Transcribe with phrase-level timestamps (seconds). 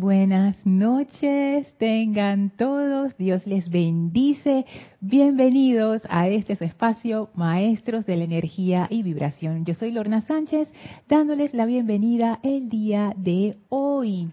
[0.00, 4.64] Buenas noches, tengan todos, Dios les bendice.
[5.00, 9.64] Bienvenidos a este espacio, Maestros de la Energía y Vibración.
[9.64, 10.68] Yo soy Lorna Sánchez,
[11.08, 14.28] dándoles la bienvenida el día de hoy.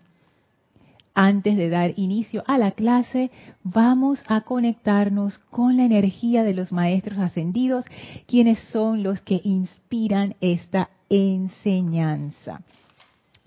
[1.15, 3.32] Antes de dar inicio a la clase,
[3.63, 7.86] vamos a conectarnos con la energía de los Maestros Ascendidos,
[8.27, 12.61] quienes son los que inspiran esta enseñanza.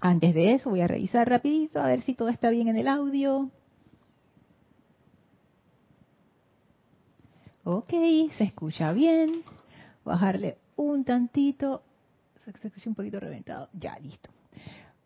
[0.00, 2.86] Antes de eso voy a revisar rapidito a ver si todo está bien en el
[2.86, 3.50] audio.
[7.64, 7.90] Ok,
[8.36, 9.42] se escucha bien.
[10.04, 11.82] Bajarle un tantito.
[12.44, 13.68] Se escucha un poquito reventado.
[13.74, 14.30] Ya, listo.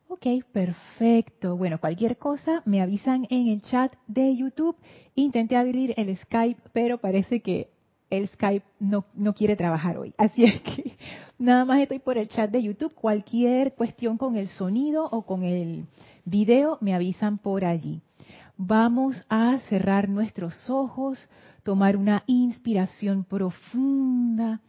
[0.07, 1.57] Ok, perfecto.
[1.57, 4.77] Bueno, cualquier cosa me avisan en el chat de YouTube.
[5.15, 7.72] Intenté abrir el Skype, pero parece que
[8.13, 10.15] el Skype no, no quiere trabajar hoy.
[10.19, 10.97] Así es que
[11.39, 12.95] nada más estoy por el chat de YouTube.
[12.95, 15.87] Cualquier cuestión con el sonido o con el
[16.25, 18.03] video me avisan por allí.
[18.59, 21.27] Vamos a cerrar nuestros ojos,
[21.63, 24.61] tomar una inspiración profunda,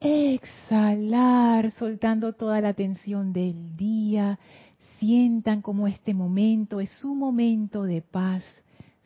[0.00, 4.38] exhalar, soltando toda la tensión del día.
[4.98, 8.42] Sientan como este momento es su momento de paz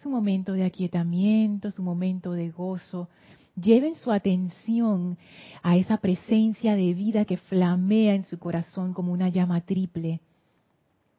[0.02, 3.08] su momento de aquietamiento, su momento de gozo.
[3.54, 5.18] Lleven su atención
[5.62, 10.20] a esa presencia de vida que flamea en su corazón como una llama triple.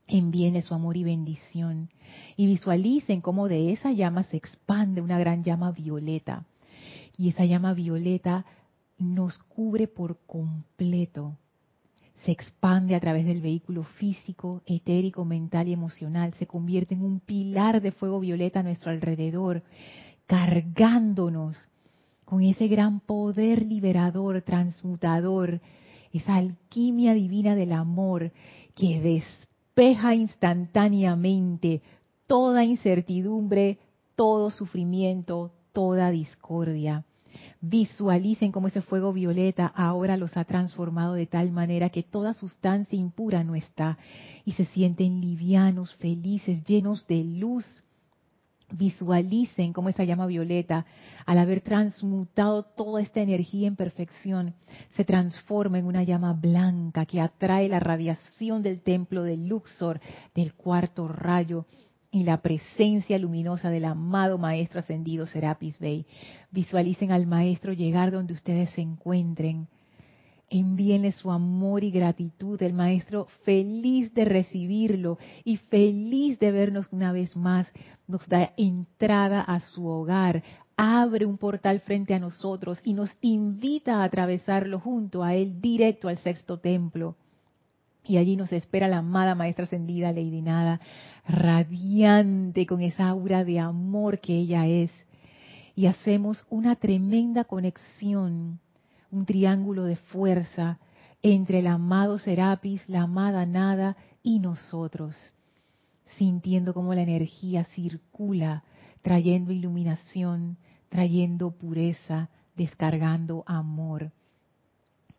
[0.07, 1.89] Envíenle su amor y bendición.
[2.35, 6.45] Y visualicen cómo de esa llama se expande una gran llama violeta.
[7.17, 8.45] Y esa llama violeta
[8.97, 11.37] nos cubre por completo
[12.25, 17.19] se expande a través del vehículo físico, etérico, mental y emocional, se convierte en un
[17.19, 19.61] pilar de fuego violeta a nuestro alrededor,
[20.25, 21.57] cargándonos
[22.23, 25.59] con ese gran poder liberador, transmutador,
[26.13, 28.31] esa alquimia divina del amor
[28.73, 31.81] que despeja instantáneamente
[32.25, 33.79] toda incertidumbre,
[34.15, 37.03] todo sufrimiento, toda discordia
[37.65, 42.99] Visualicen cómo ese fuego violeta ahora los ha transformado de tal manera que toda sustancia
[42.99, 43.97] impura no está
[44.43, 47.65] y se sienten livianos, felices, llenos de luz.
[48.69, 50.85] Visualicen cómo esa llama violeta,
[51.25, 54.55] al haber transmutado toda esta energía en perfección,
[54.97, 60.01] se transforma en una llama blanca que atrae la radiación del templo de Luxor,
[60.35, 61.65] del cuarto rayo,
[62.13, 66.05] y la presencia luminosa del amado Maestro Ascendido Serapis Bey.
[66.51, 69.67] Visualicen al Maestro llegar donde ustedes se encuentren.
[70.47, 72.61] Envíenle su amor y gratitud.
[72.61, 77.67] El Maestro feliz de recibirlo y feliz de vernos una vez más.
[78.07, 80.43] Nos da entrada a su hogar,
[80.77, 86.09] abre un portal frente a nosotros y nos invita a atravesarlo junto a Él directo
[86.09, 87.15] al sexto templo.
[88.05, 90.81] Y allí nos espera la amada Maestra Ascendida, Lady Nada,
[91.25, 94.91] radiante con esa aura de amor que ella es.
[95.75, 98.59] Y hacemos una tremenda conexión,
[99.09, 100.79] un triángulo de fuerza
[101.21, 105.15] entre el amado Serapis, la amada Nada y nosotros,
[106.17, 108.63] sintiendo cómo la energía circula,
[109.01, 110.57] trayendo iluminación,
[110.89, 114.11] trayendo pureza, descargando amor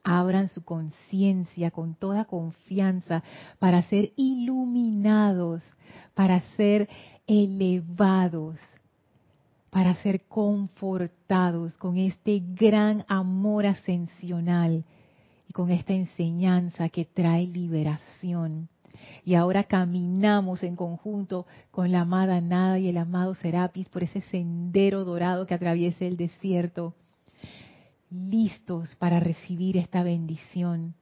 [0.04, 3.24] abran su conciencia con toda confianza
[3.58, 5.62] para ser iluminados,
[6.14, 6.88] para ser
[7.26, 8.60] elevados,
[9.70, 14.84] para ser confortados con este gran amor ascensional
[15.48, 18.68] y con esta enseñanza que trae liberación.
[19.24, 24.20] Y ahora caminamos en conjunto con la amada Nada y el amado Serapis por ese
[24.20, 26.94] sendero dorado que atraviesa el desierto
[28.14, 30.94] listos para recibir esta bendición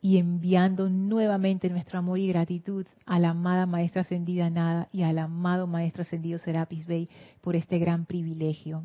[0.00, 5.18] y enviando nuevamente nuestro amor y gratitud a la amada Maestra Ascendida Nada y al
[5.18, 7.08] amado Maestro Ascendido Serapis Bey
[7.40, 8.84] por este gran privilegio.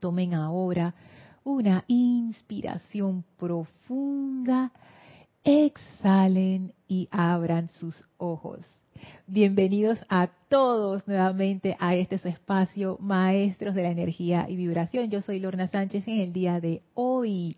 [0.00, 0.94] Tomen ahora
[1.44, 4.72] una inspiración profunda,
[5.44, 8.66] exhalen y abran sus ojos.
[9.26, 15.10] Bienvenidos a todos nuevamente a este espacio, Maestros de la Energía y Vibración.
[15.10, 17.56] Yo soy Lorna Sánchez en el día de hoy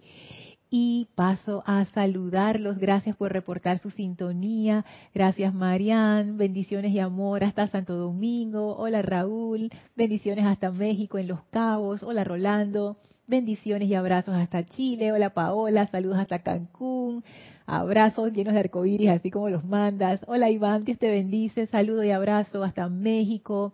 [0.70, 2.78] y paso a saludarlos.
[2.78, 4.84] Gracias por reportar su sintonía.
[5.12, 6.38] Gracias Marian.
[6.38, 8.76] Bendiciones y amor hasta Santo Domingo.
[8.76, 9.70] Hola Raúl.
[9.96, 12.02] Bendiciones hasta México en Los Cabos.
[12.02, 12.96] Hola Rolando.
[13.26, 15.12] Bendiciones y abrazos hasta Chile.
[15.12, 15.87] Hola Paola.
[15.87, 17.25] Saludos hasta Cancún.
[17.72, 20.25] Abrazos llenos de arcoíris, así como los mandas.
[20.26, 21.69] Hola Iván, Dios te bendice.
[21.69, 23.72] Saludo y abrazo hasta México.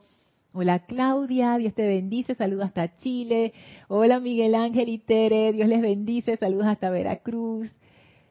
[0.52, 3.54] Hola Claudia, Dios te bendice, saludos hasta Chile.
[3.88, 7.70] Hola Miguel Ángel y Tere, Dios les bendice, saludos hasta Veracruz.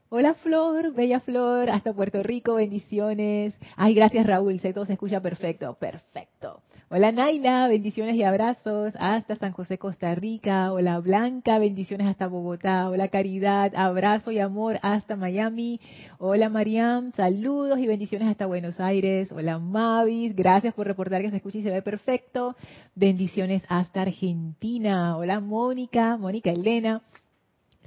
[0.10, 3.56] Hola Flor, bella Flor, hasta Puerto Rico, bendiciones.
[3.76, 6.62] Ay, gracias Raúl, sé todo se escucha perfecto, perfecto.
[6.88, 10.72] Hola Naila, bendiciones y abrazos hasta San José, Costa Rica.
[10.72, 12.92] Hola Blanca, bendiciones hasta Bogotá.
[12.92, 15.82] Hola Caridad, abrazo y amor hasta Miami.
[16.20, 19.32] Hola Mariam, saludos y bendiciones hasta Buenos Aires.
[19.32, 22.56] Hola Mavis, gracias por reportar que se escucha y se ve perfecto.
[22.94, 25.18] Bendiciones hasta Argentina.
[25.18, 27.02] Hola Mónica, Mónica Elena.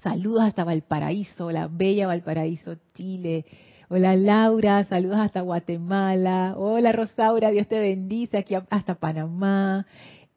[0.03, 3.45] Saludos hasta Valparaíso, la bella Valparaíso, Chile.
[3.91, 6.53] Hola Laura, saludos hasta Guatemala.
[6.59, 9.87] Hola Rosaura, Dios te bendice aquí hasta Panamá.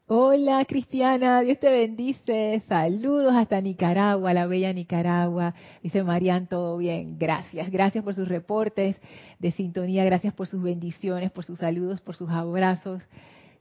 [0.06, 2.62] Hola Cristiana, Dios te bendice.
[2.66, 5.54] Saludos hasta Nicaragua, la bella Nicaragua.
[5.82, 7.18] Dice Marian, todo bien.
[7.18, 8.96] Gracias, gracias por sus reportes
[9.38, 13.02] de sintonía, gracias por sus bendiciones, por sus saludos, por sus abrazos.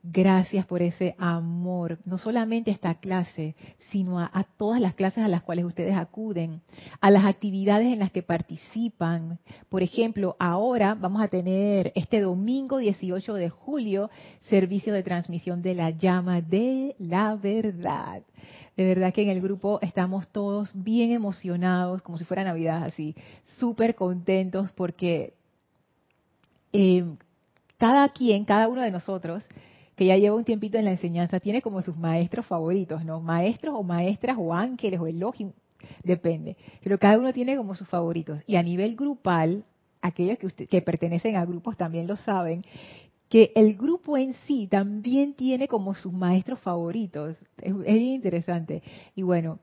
[0.03, 3.55] Gracias por ese amor, no solamente a esta clase,
[3.91, 6.61] sino a, todas las clases a las cuales ustedes acuden,
[7.01, 9.37] a las actividades en las que participan.
[9.69, 14.09] Por ejemplo, ahora vamos a tener este domingo 18 de julio
[14.41, 18.23] servicio de transmisión de la llama de la verdad.
[18.75, 23.15] De verdad que en el grupo estamos todos bien emocionados, como si fuera Navidad, así,
[23.59, 25.35] súper contentos porque
[26.73, 27.05] eh,
[27.77, 29.47] cada quien, cada uno de nosotros,
[30.01, 33.21] que ya lleva un tiempito en la enseñanza, tiene como sus maestros favoritos, ¿no?
[33.21, 35.51] Maestros o maestras o ángeles o Elohim,
[36.03, 36.57] depende.
[36.83, 38.39] Pero cada uno tiene como sus favoritos.
[38.47, 39.63] Y a nivel grupal,
[40.01, 42.63] aquellos que, que pertenecen a grupos también lo saben,
[43.29, 47.37] que el grupo en sí también tiene como sus maestros favoritos.
[47.61, 48.81] Es, es interesante.
[49.15, 49.59] Y bueno,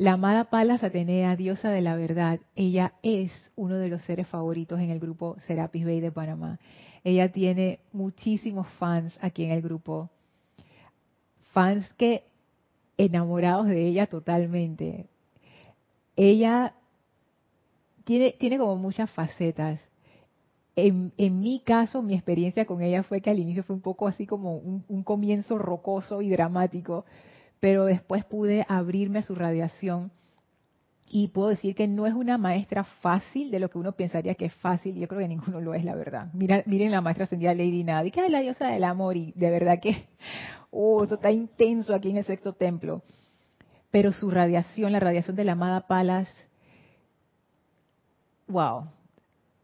[0.00, 4.80] la amada Palas Atenea, diosa de la verdad, ella es uno de los seres favoritos
[4.80, 6.58] en el grupo Serapis Bay de Panamá.
[7.04, 10.08] Ella tiene muchísimos fans aquí en el grupo.
[11.52, 12.24] Fans que
[12.96, 15.04] enamorados de ella totalmente.
[16.16, 16.72] Ella
[18.04, 19.80] tiene, tiene como muchas facetas.
[20.76, 24.26] En, mi caso, mi experiencia con ella fue que al inicio fue un poco así
[24.26, 27.04] como un comienzo rocoso y dramático,
[27.60, 30.10] pero después pude abrirme a su radiación
[31.12, 34.46] y puedo decir que no es una maestra fácil de lo que uno pensaría que
[34.46, 34.94] es fácil.
[34.94, 36.28] Yo creo que ninguno lo es, la verdad.
[36.32, 39.50] Mira, miren la maestra ascendida Lady Nadi, que es la diosa del amor y de
[39.50, 40.06] verdad que,
[40.70, 43.02] oh, esto está intenso aquí en el sexto templo.
[43.90, 46.28] Pero su radiación, la radiación de la amada Palas,
[48.46, 48.86] wow,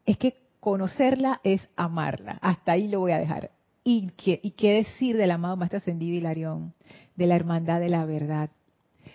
[0.05, 2.39] es que conocerla es amarla.
[2.41, 3.51] Hasta ahí lo voy a dejar.
[3.89, 6.73] ¿Y qué, decir del amado maestro ascendido Hilarión?
[7.15, 8.49] De la hermandad de la verdad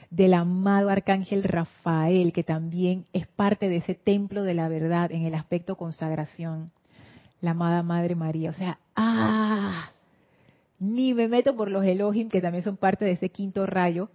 [0.08, 5.26] del amado arcángel Rafael, que también es parte de ese templo de la verdad en
[5.26, 6.70] el aspecto consagración,
[7.42, 8.48] la amada Madre María.
[8.48, 9.90] O sea, ¡ah!
[10.78, 14.08] Ni me meto por los Elohim, que también son parte de ese quinto rayo.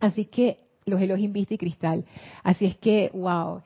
[0.00, 2.04] Así que los Elohim vista y cristal.
[2.42, 3.62] Así es que, wow,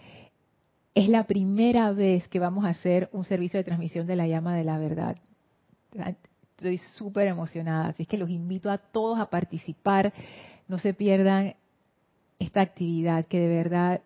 [0.95, 4.55] es la primera vez que vamos a hacer un servicio de transmisión de la llama
[4.55, 5.17] de la verdad.
[6.57, 10.13] Estoy súper emocionada, así es que los invito a todos a participar.
[10.69, 11.55] No se pierdan
[12.39, 14.01] esta actividad que de verdad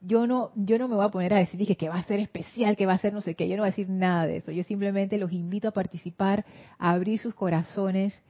[0.00, 2.76] yo no yo no me voy a poner a decir que, va a ser especial,
[2.76, 4.52] que va a ser no sé qué, yo no voy a decir nada de eso.
[4.52, 6.44] Yo simplemente los invito a participar,
[6.78, 8.20] a abrir sus corazones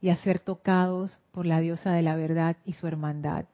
[0.00, 3.44] y a ser tocados por la diosa de la verdad y su hermandad.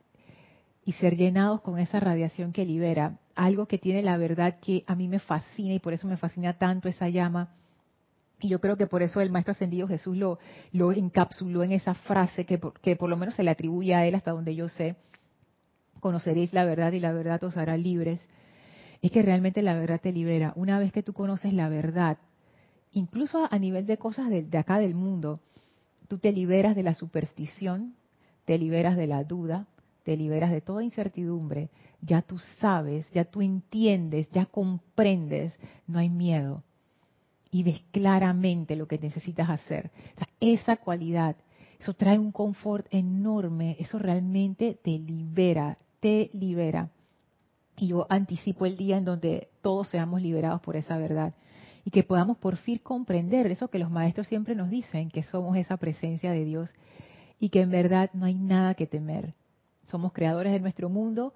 [0.84, 4.94] Y ser llenados con esa radiación que libera, algo que tiene la verdad que a
[4.94, 7.48] mí me fascina y por eso me fascina tanto esa llama
[8.40, 10.38] y yo creo que por eso el Maestro Ascendido Jesús lo,
[10.72, 14.32] lo encapsuló en esa frase que por, lo menos se le atribuye a él hasta
[14.32, 14.96] donde yo sé.
[16.00, 18.20] Conoceréis la verdad y la verdad os hará libres.
[19.00, 20.52] Es que realmente la verdad te libera.
[20.54, 22.18] Una vez que tú conoces la verdad,
[22.92, 25.40] incluso a nivel de cosas de, de acá del mundo,
[26.06, 27.94] tú te liberas de la superstición,
[28.44, 29.66] te liberas de la duda,
[30.02, 31.70] te liberas de toda incertidumbre.
[32.02, 35.54] Ya tú sabes, ya tú entiendes, ya comprendes,
[35.86, 36.62] no hay miedo
[37.56, 39.90] y ves claramente lo que necesitas hacer.
[40.40, 41.36] esa cualidad,
[41.80, 46.90] eso trae un confort enorme, eso realmente te libera, te libera.
[47.78, 51.32] Y yo anticipo el día en donde todos seamos liberados por esa verdad
[51.82, 55.56] y que podamos por fin comprender eso que los maestros siempre nos dicen, que somos
[55.56, 56.74] esa presencia de Dios
[57.40, 59.32] y que en verdad no hay nada que temer.
[59.86, 61.32] Somos creadores de nuestro mundo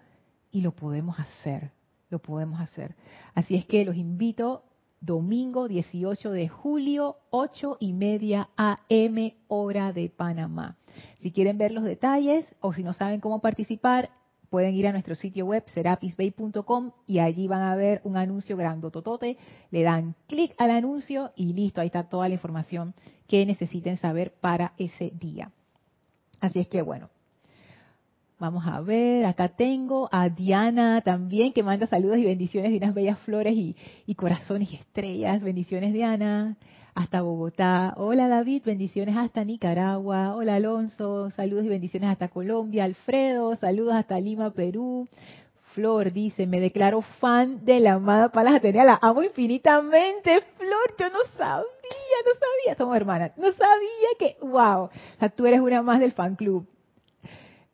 [0.53, 1.71] y lo podemos hacer,
[2.11, 2.95] lo podemos hacer.
[3.33, 4.65] Así es que los invito
[5.01, 10.77] domingo 18 de julio, 8 y media AM, hora de Panamá.
[11.21, 14.11] Si quieren ver los detalles o si no saben cómo participar,
[14.51, 19.39] pueden ir a nuestro sitio web serapisbay.com y allí van a ver un anuncio grandototote,
[19.71, 22.95] le dan clic al anuncio y listo, ahí está toda la información
[23.27, 25.53] que necesiten saber para ese día.
[26.41, 27.11] Así es que bueno,
[28.41, 32.95] Vamos a ver, acá tengo a Diana también que manda saludos y bendiciones de unas
[32.95, 35.43] bellas flores y, y corazones y estrellas.
[35.43, 36.57] Bendiciones Diana,
[36.95, 37.93] hasta Bogotá.
[37.99, 40.35] Hola David, bendiciones hasta Nicaragua.
[40.35, 42.85] Hola Alonso, saludos y bendiciones hasta Colombia.
[42.85, 45.07] Alfredo, saludos hasta Lima, Perú.
[45.75, 50.41] Flor dice, me declaro fan de la amada Palas la amo infinitamente.
[50.57, 51.67] Flor, yo no sabía,
[52.25, 56.13] no sabía, somos hermanas, no sabía que, wow, o sea, tú eres una más del
[56.13, 56.67] fan club.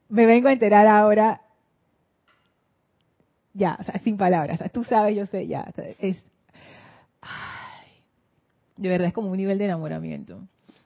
[0.08, 1.40] Me vengo a enterar ahora,
[3.54, 6.16] ya, o sin palabras, tú sabes, yo sé, ya, es,
[8.76, 10.40] de verdad es como un nivel de enamoramiento.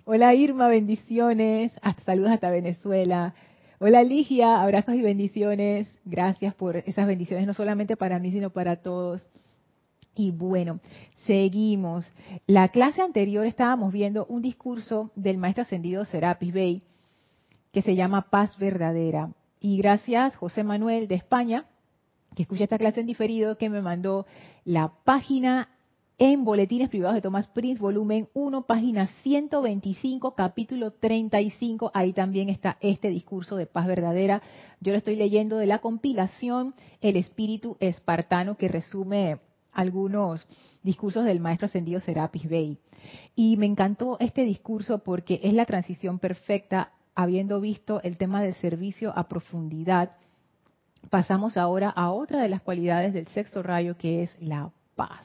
[0.05, 3.35] Hola Irma, bendiciones, hasta saludos hasta Venezuela.
[3.79, 5.89] Hola Ligia, abrazos y bendiciones.
[6.05, 9.27] Gracias por esas bendiciones, no solamente para mí, sino para todos.
[10.15, 10.81] Y bueno,
[11.27, 12.11] seguimos.
[12.47, 16.83] La clase anterior estábamos viendo un discurso del maestro ascendido Serapis Bey
[17.73, 19.33] que se llama Paz Verdadera.
[19.61, 21.67] Y gracias José Manuel de España,
[22.35, 24.27] que escucha esta clase en diferido, que me mandó
[24.65, 25.69] la página
[26.21, 31.91] en Boletines Privados de Thomas Prince, volumen 1, página 125, capítulo 35.
[31.95, 34.43] Ahí también está este discurso de paz verdadera.
[34.81, 39.39] Yo lo estoy leyendo de la compilación El Espíritu Espartano, que resume
[39.73, 40.47] algunos
[40.83, 42.77] discursos del maestro ascendido Serapis Bey.
[43.35, 48.55] Y me encantó este discurso porque es la transición perfecta, habiendo visto el tema del
[48.55, 50.12] servicio a profundidad.
[51.09, 55.25] Pasamos ahora a otra de las cualidades del sexto rayo, que es la paz.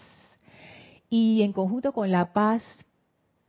[1.10, 2.62] Y en conjunto con la paz,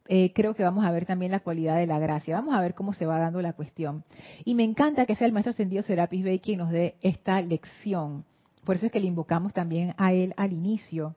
[0.09, 2.37] eh, creo que vamos a ver también la cualidad de la gracia.
[2.37, 4.05] Vamos a ver cómo se va dando la cuestión.
[4.45, 8.25] Y me encanta que sea el maestro ascendido Serapis Bey quien nos dé esta lección.
[8.65, 11.15] Por eso es que le invocamos también a él al inicio.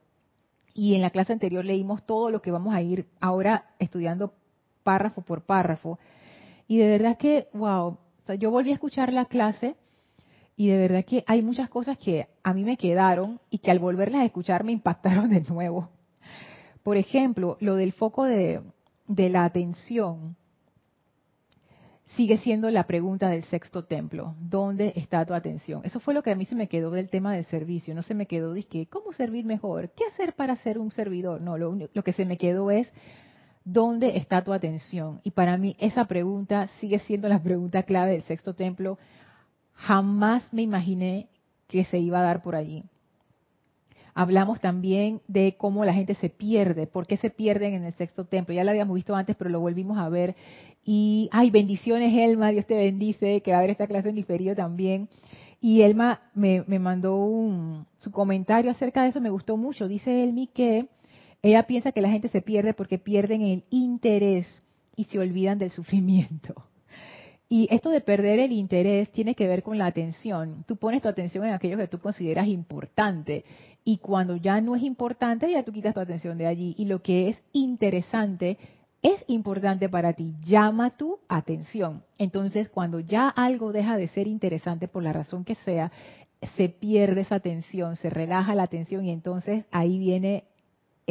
[0.73, 4.33] Y en la clase anterior leímos todo lo que vamos a ir ahora estudiando
[4.83, 5.99] párrafo por párrafo.
[6.69, 7.97] Y de verdad que, wow,
[8.37, 9.75] yo volví a escuchar la clase
[10.55, 13.79] y de verdad que hay muchas cosas que a mí me quedaron y que al
[13.79, 15.89] volverlas a escuchar me impactaron de nuevo.
[16.83, 18.61] Por ejemplo, lo del foco de,
[19.07, 20.35] la atención
[22.15, 24.35] sigue siendo la pregunta del sexto templo.
[24.39, 25.81] ¿Dónde está tu atención?
[25.85, 27.95] Eso fue lo que a mí se me quedó del tema del servicio.
[27.95, 29.89] No se me quedó, dije, ¿cómo servir mejor?
[29.89, 31.41] ¿Qué hacer para ser un servidor?
[31.41, 32.93] No, lo, lo que se me quedó es,
[33.71, 35.21] ¿dónde está tu atención?
[35.23, 38.97] Y para mí esa pregunta sigue siendo la pregunta clave del sexto templo.
[39.73, 41.27] Jamás me imaginé
[41.67, 42.83] que se iba a dar por allí.
[44.13, 48.25] Hablamos también de cómo la gente se pierde, por qué se pierden en el sexto
[48.25, 48.53] templo.
[48.53, 50.35] Ya lo habíamos visto antes, pero lo volvimos a ver.
[50.83, 54.55] Y, ay, bendiciones, Elma, Dios te bendice, que va a haber esta clase en diferido
[54.55, 55.07] también.
[55.61, 59.87] Y Elma me, mandó un, su comentario acerca de eso, me gustó mucho.
[59.87, 60.87] Dice Elmi que
[61.41, 64.47] ella piensa que la gente se pierde porque pierden el interés
[64.95, 66.53] y se olvidan del sufrimiento.
[67.51, 70.63] Y esto de perder el interés tiene que ver con la atención.
[70.67, 73.43] Tú pones tu atención en aquello que tú consideras importante
[73.83, 76.75] y cuando ya no es importante, ya tú quitas tu atención de allí.
[76.77, 78.59] Y lo que es interesante
[79.01, 82.03] es importante para ti, llama tu atención.
[82.19, 85.91] Entonces, cuando ya algo deja de ser interesante por la razón que sea,
[86.55, 90.43] se pierde esa atención, se relaja la atención y entonces ahí viene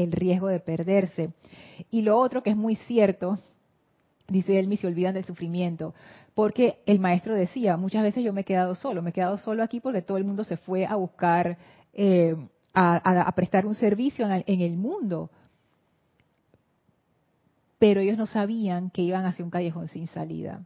[0.02, 1.30] el riesgo de perderse.
[1.90, 3.38] Y lo otro que es muy cierto,
[4.28, 5.94] dice él, se olvidan del sufrimiento
[6.38, 9.60] porque el maestro decía, muchas veces yo me he quedado solo, me he quedado solo
[9.60, 11.58] aquí porque todo el mundo se fue a buscar,
[11.92, 12.36] eh,
[12.72, 15.32] a, prestar un servicio en el, mundo.
[17.80, 20.64] Pero ellos no sabían que iban hacia un callejón sin salida.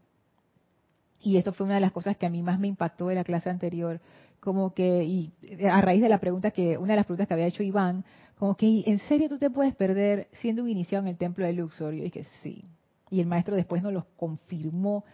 [1.22, 3.24] Y esto fue una de las cosas que a mí más me impactó de la
[3.24, 3.98] clase anterior,
[4.40, 5.32] como que, y
[5.64, 8.04] a raíz de la pregunta que, una de las preguntas que había hecho Iván,
[8.38, 11.52] como que, ¿en serio tú te puedes perder siendo un iniciado en el templo de
[11.52, 11.94] Luxor?
[11.94, 12.64] Yo dije, sí.
[13.10, 15.04] Y el maestro después nos lo confirmó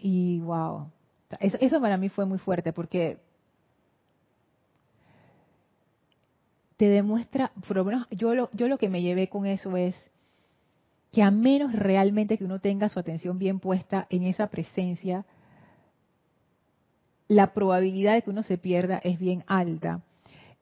[0.00, 0.90] y wow,
[1.40, 3.18] eso, para mí fue muy fuerte porque
[6.76, 9.96] te demuestra, por lo menos yo lo, yo lo que me llevé con eso es
[11.10, 15.24] que a menos realmente que uno tenga su atención bien puesta en esa presencia,
[17.26, 20.02] la probabilidad de que uno se pierda es bien alta.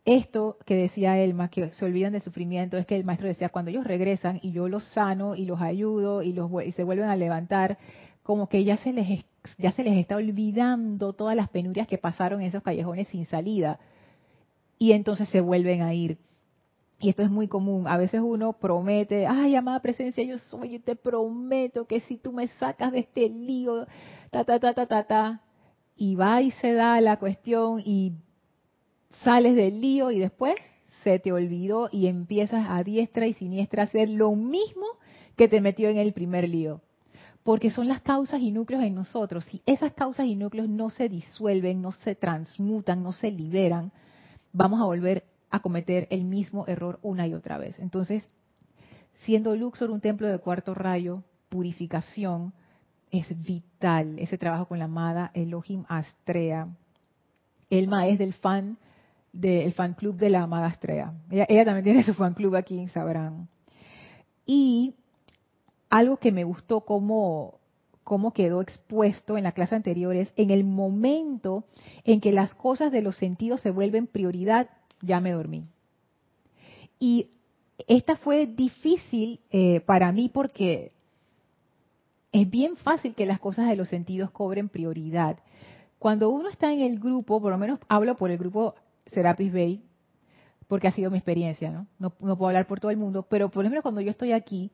[0.04, 3.70] Esto que decía Elma, que se olvidan del sufrimiento, es que el maestro decía, cuando
[3.70, 7.16] ellos regresan y yo los sano y los ayudo y, los, y se vuelven a
[7.16, 7.78] levantar,
[8.22, 9.24] como que ya se les
[9.76, 13.78] está olvidando todas las penurias que pasaron en esos callejones sin salida
[14.78, 16.18] y entonces se vuelven a ir.
[17.00, 17.86] Y esto es muy común.
[17.88, 22.32] A veces uno promete, ay, amada presencia, yo soy, yo te prometo que si tú
[22.32, 23.86] me sacas de este lío,
[24.30, 25.40] ta, ta, ta, ta, ta, ta,
[25.96, 28.12] y va y se da la cuestión y
[29.22, 30.56] sales del lío y después
[31.02, 34.86] se te olvidó y empiezas a diestra y siniestra a hacer lo mismo
[35.36, 36.80] que te metió en el primer lío
[37.44, 39.44] porque son las causas y núcleos en nosotros.
[39.44, 43.92] Si esas causas y núcleos no se disuelven, no se transmutan, no se liberan,
[44.52, 47.78] vamos a volver a cometer el mismo error una y otra vez.
[47.78, 48.24] Entonces,
[49.24, 52.54] siendo Luxor un templo de cuarto rayo, purificación,
[53.10, 56.66] es vital ese trabajo con la amada Elohim Astrea.
[57.68, 58.78] Elma es del fan
[59.34, 61.12] del fan club de la amada Astrea.
[61.30, 63.48] Ella, también tiene su fan club aquí, sabrán.
[64.46, 64.94] Y
[65.90, 67.58] algo que me gustó como
[68.04, 71.64] cómo quedó expuesto en la clase anterior es en el momento
[72.04, 74.68] en que las cosas de los sentidos se vuelven prioridad,
[75.00, 75.64] ya me dormí.
[77.00, 77.28] Y
[77.88, 80.92] esta fue difícil eh, para mí porque
[82.30, 85.38] es bien fácil que las cosas de los sentidos cobren prioridad.
[85.98, 88.74] Cuando uno está en el grupo, por lo menos hablo por el grupo
[89.14, 89.84] Serapis Bay,
[90.66, 91.86] porque ha sido mi experiencia, ¿no?
[91.98, 92.10] ¿no?
[92.10, 94.70] Puedo hablar por todo el mundo, pero por ejemplo cuando yo estoy aquí,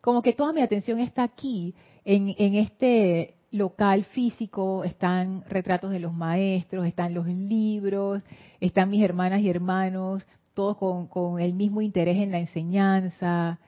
[0.00, 6.14] como que toda mi atención está aquí, en, este local físico, están retratos de los
[6.14, 8.22] maestros, están los libros,
[8.60, 10.76] están mis hermanas y hermanos, todos
[11.08, 13.58] con el mismo interés en la enseñanza,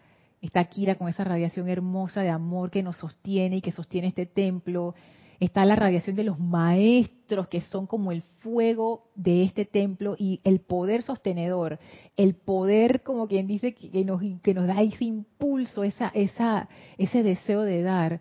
[0.40, 4.26] está Kira con esa radiación hermosa de amor que nos sostiene y que sostiene este
[4.26, 4.94] templo,
[5.40, 10.40] está la radiación de los maestros que son como el fuego de este templo y
[10.44, 11.78] el poder sostenedor,
[12.16, 16.68] el poder como quien dice que nos, que nos da ese impulso, esa, esa,
[16.98, 18.20] ese deseo de dar.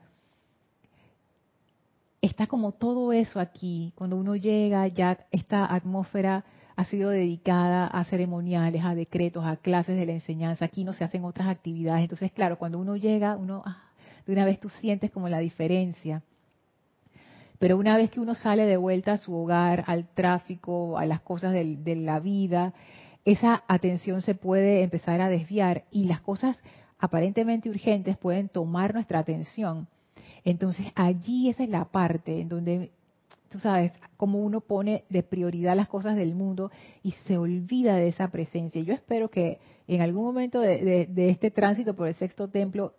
[2.22, 6.46] Está como todo eso aquí, cuando uno llega ya esta atmósfera
[6.76, 10.64] ha sido dedicada a ceremoniales, a decretos, a clases de la enseñanza.
[10.64, 12.04] Aquí no se hacen otras actividades.
[12.04, 13.84] Entonces, claro, cuando uno llega, uno ah,
[14.26, 16.24] de una vez tú sientes como la diferencia.
[17.60, 21.20] Pero una vez que uno sale de vuelta a su hogar, al tráfico, a las
[21.20, 22.74] cosas de, la vida,
[23.26, 26.58] esa atención se puede empezar a desviar y las cosas
[27.00, 29.88] aparentemente urgentes pueden tomar nuestra atención.
[30.46, 32.92] Entonces allí esa es la parte en donde,
[33.50, 36.72] tú sabes, como uno pone de prioridad las cosas del mundo
[37.04, 38.82] y se olvida de esa presencia.
[38.82, 42.94] Yo espero que en algún momento de, de este tránsito por el sexto templo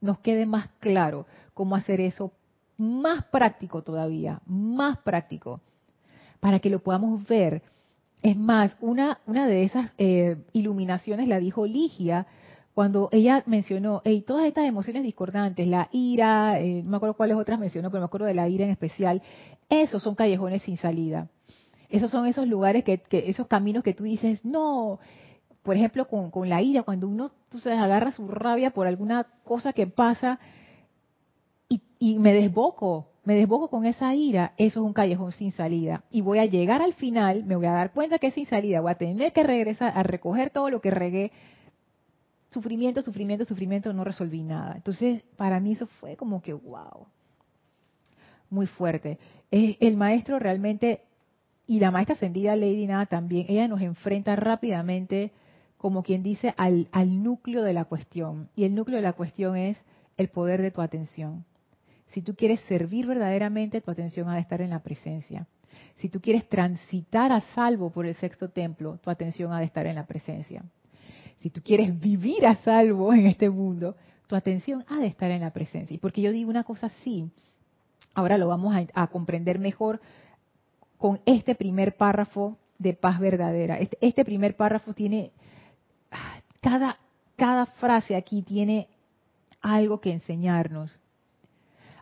[0.00, 2.32] nos quede más claro cómo hacer eso
[2.78, 5.60] más práctico todavía, más práctico,
[6.40, 7.62] para que lo podamos ver.
[8.22, 12.26] Es más, una, una de esas eh, iluminaciones la dijo Ligia
[12.78, 17.36] cuando ella mencionó, hey, todas estas emociones discordantes, la ira, eh, no me acuerdo cuáles
[17.36, 19.20] otras mencionó, pero me acuerdo de la ira en especial,
[19.68, 21.28] esos son callejones sin salida.
[21.88, 25.00] Esos son esos lugares, que, esos caminos que tú dices, no,
[25.64, 29.26] por ejemplo, con, con la ira, cuando uno tú sabes, agarra su rabia por alguna
[29.42, 30.38] cosa que pasa,
[31.98, 36.04] y me desboco, me desboco con esa ira, eso es un callejón sin salida.
[36.10, 38.80] Y voy a llegar al final, me voy a dar cuenta que es sin salida,
[38.80, 41.32] voy a tener que regresar a recoger todo lo que regué.
[42.50, 44.74] Sufrimiento, sufrimiento, sufrimiento, no resolví nada.
[44.76, 47.06] Entonces, para mí eso fue como que, wow,
[48.48, 49.18] muy fuerte.
[49.50, 51.02] El maestro realmente,
[51.66, 55.32] y la maestra ascendida Lady Nada también, ella nos enfrenta rápidamente,
[55.76, 58.48] como quien dice, al, al núcleo de la cuestión.
[58.56, 59.84] Y el núcleo de la cuestión es
[60.16, 61.44] el poder de tu atención.
[62.08, 65.46] Si tú quieres servir verdaderamente, tu atención ha de estar en la presencia.
[65.96, 69.86] Si tú quieres transitar a salvo por el sexto templo, tu atención ha de estar
[69.86, 70.62] en la presencia.
[71.40, 75.40] Si tú quieres vivir a salvo en este mundo, tu atención ha de estar en
[75.40, 75.94] la presencia.
[75.94, 77.30] Y porque yo digo una cosa así,
[78.14, 80.00] ahora lo vamos a, comprender mejor
[80.96, 83.78] con este primer párrafo de paz verdadera.
[83.78, 85.32] Este, este primer párrafo tiene,
[86.10, 86.98] ah, cada,
[87.36, 88.88] cada frase aquí tiene
[89.60, 91.00] algo que enseñarnos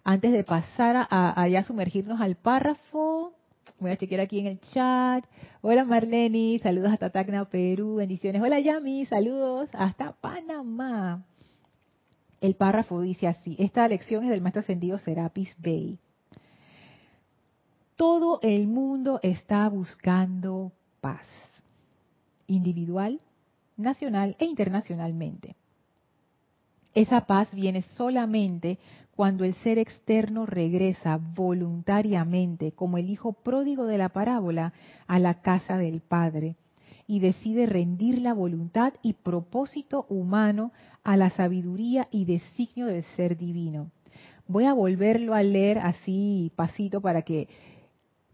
[0.06, 3.32] antes de pasar a, ya sumergirnos al párrafo,
[3.80, 5.24] voy a chequear aquí en el chat.
[5.62, 8.40] Hola Marlene, saludos hasta Tacna, Perú, bendiciones.
[8.40, 11.24] Hola Yami, saludos hasta Panamá.
[12.40, 15.98] El párrafo dice así, esta lección es del maestro ascendido Serapis Bey.
[17.96, 21.26] Todo el mundo está buscando paz,
[22.46, 23.20] individual,
[23.76, 25.56] nacional e internacionalmente.
[26.94, 28.78] Esa paz viene solamente
[29.16, 34.74] cuando el ser externo regresa voluntariamente, como el hijo pródigo de la parábola,
[35.06, 36.56] a la casa del Padre
[37.06, 40.72] y decide rendir la voluntad y propósito humano
[41.04, 43.90] a la sabiduría y designio del ser divino.
[44.48, 47.48] Voy a volverlo a leer así pasito para que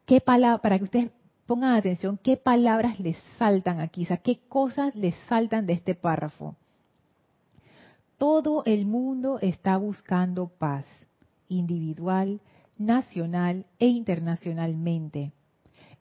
[0.04, 1.10] qué para que ustedes
[1.46, 5.94] pongan atención qué palabras les saltan aquí, o sea, qué cosas les saltan de este
[5.94, 6.56] párrafo.
[8.22, 10.84] Todo el mundo está buscando paz,
[11.48, 12.40] individual,
[12.78, 15.32] nacional e internacionalmente.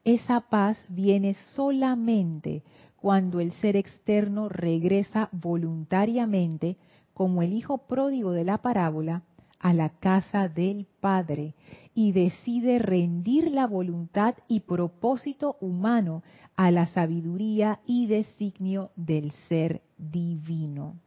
[0.04, 2.62] Esa paz viene solamente
[2.96, 6.78] cuando el ser externo regresa voluntariamente,
[7.16, 9.24] como el hijo pródigo de la parábola,
[9.58, 11.56] a la casa del Padre
[11.96, 16.22] y decide rendir la voluntad y propósito humano
[16.56, 20.98] a la sabiduría y designio del ser divino.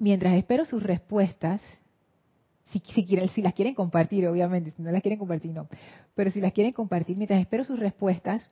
[0.00, 1.60] Mientras espero sus respuestas,
[2.72, 5.68] si, las quieren compartir, obviamente, si no las quieren compartir, no,
[6.14, 8.48] pero si las quieren compartir, mientras espero sus respuestas,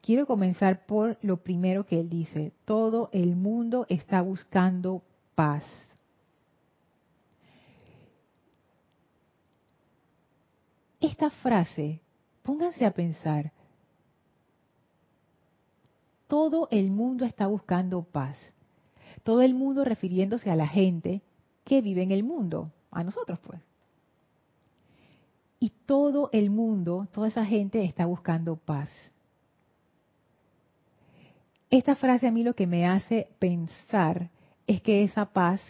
[0.00, 5.02] quiero comenzar por lo primero que él dice, todo el mundo está buscando
[5.34, 5.64] paz.
[10.98, 12.00] Esta frase,
[12.42, 13.52] pónganse a pensar,
[16.26, 18.38] todo el mundo está buscando paz.
[19.28, 21.20] Todo el mundo refiriéndose a la gente
[21.62, 23.60] que vive en el mundo, a nosotros pues.
[25.60, 28.88] Y todo el mundo, toda esa gente está buscando paz.
[31.68, 34.30] Esta frase a mí lo que me hace pensar
[34.66, 35.60] es que esa paz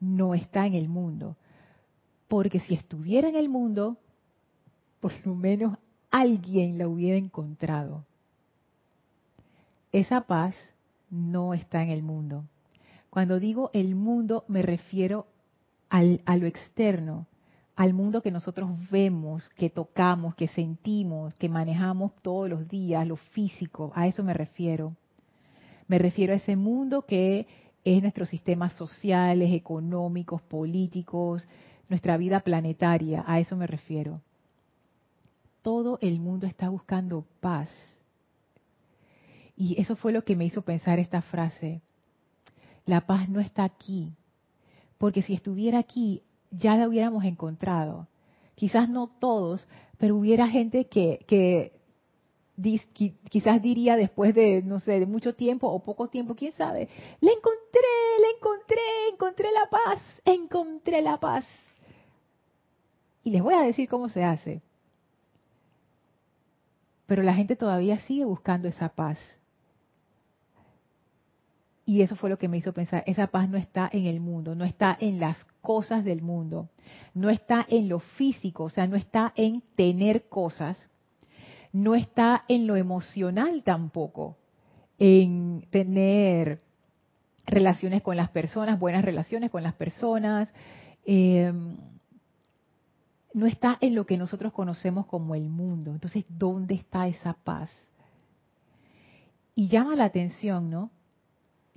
[0.00, 1.36] no está en el mundo.
[2.26, 3.96] Porque si estuviera en el mundo,
[4.98, 5.78] por lo menos
[6.10, 8.04] alguien la hubiera encontrado.
[9.92, 10.56] Esa paz
[11.10, 12.46] no está en el mundo.
[13.14, 15.28] Cuando digo el mundo me refiero
[15.88, 16.02] a
[16.36, 17.28] lo externo,
[17.76, 23.14] al mundo que nosotros vemos, que tocamos, que sentimos, que manejamos todos los días, lo
[23.14, 24.96] físico, a eso me refiero.
[25.86, 27.46] Me refiero a ese mundo que
[27.84, 31.46] es nuestros sistemas sociales, económicos, políticos,
[31.88, 34.22] nuestra vida planetaria, a eso me refiero.
[35.62, 37.70] Todo el mundo está buscando paz.
[39.56, 41.80] Y eso fue lo que me hizo pensar esta frase.
[42.86, 44.14] La paz no está aquí,
[44.98, 48.08] porque si estuviera aquí ya la hubiéramos encontrado.
[48.54, 49.66] Quizás no todos,
[49.98, 51.72] pero hubiera gente que,
[53.30, 56.88] quizás diría después de, no sé, de mucho tiempo o poco tiempo, quién sabe,
[57.20, 57.88] la encontré,
[58.20, 58.80] la encontré,
[59.12, 61.44] encontré la paz, encontré la paz.
[63.24, 64.62] Y les voy a decir cómo se hace.
[67.06, 69.18] Pero la gente todavía sigue buscando esa paz.
[71.86, 74.54] Y eso fue lo que me hizo pensar, esa paz no está en el mundo,
[74.54, 76.70] no está en las cosas del mundo,
[77.12, 80.90] no está en lo físico, o sea, no está en tener cosas,
[81.72, 84.38] no está en lo emocional tampoco,
[84.98, 86.60] en tener
[87.46, 90.48] relaciones con las personas, buenas relaciones con las personas,
[91.04, 91.76] em,
[93.34, 95.90] no está en lo que nosotros conocemos como el mundo.
[95.90, 97.70] Entonces, ¿dónde está esa paz?
[99.54, 100.90] Y llama la atención, ¿no?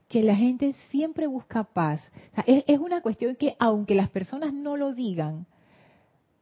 [0.08, 2.02] Que la gente siempre busca paz.
[2.46, 5.46] es, una cuestión que aunque las personas no lo digan,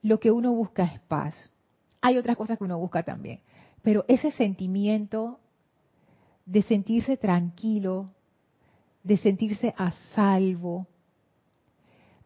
[0.01, 1.51] lo que uno busca es paz.
[2.01, 3.39] Hay otras cosas que uno busca también,
[3.82, 5.39] pero ese sentimiento
[6.45, 8.12] de sentirse tranquilo,
[9.04, 10.86] de sentirse a salvo,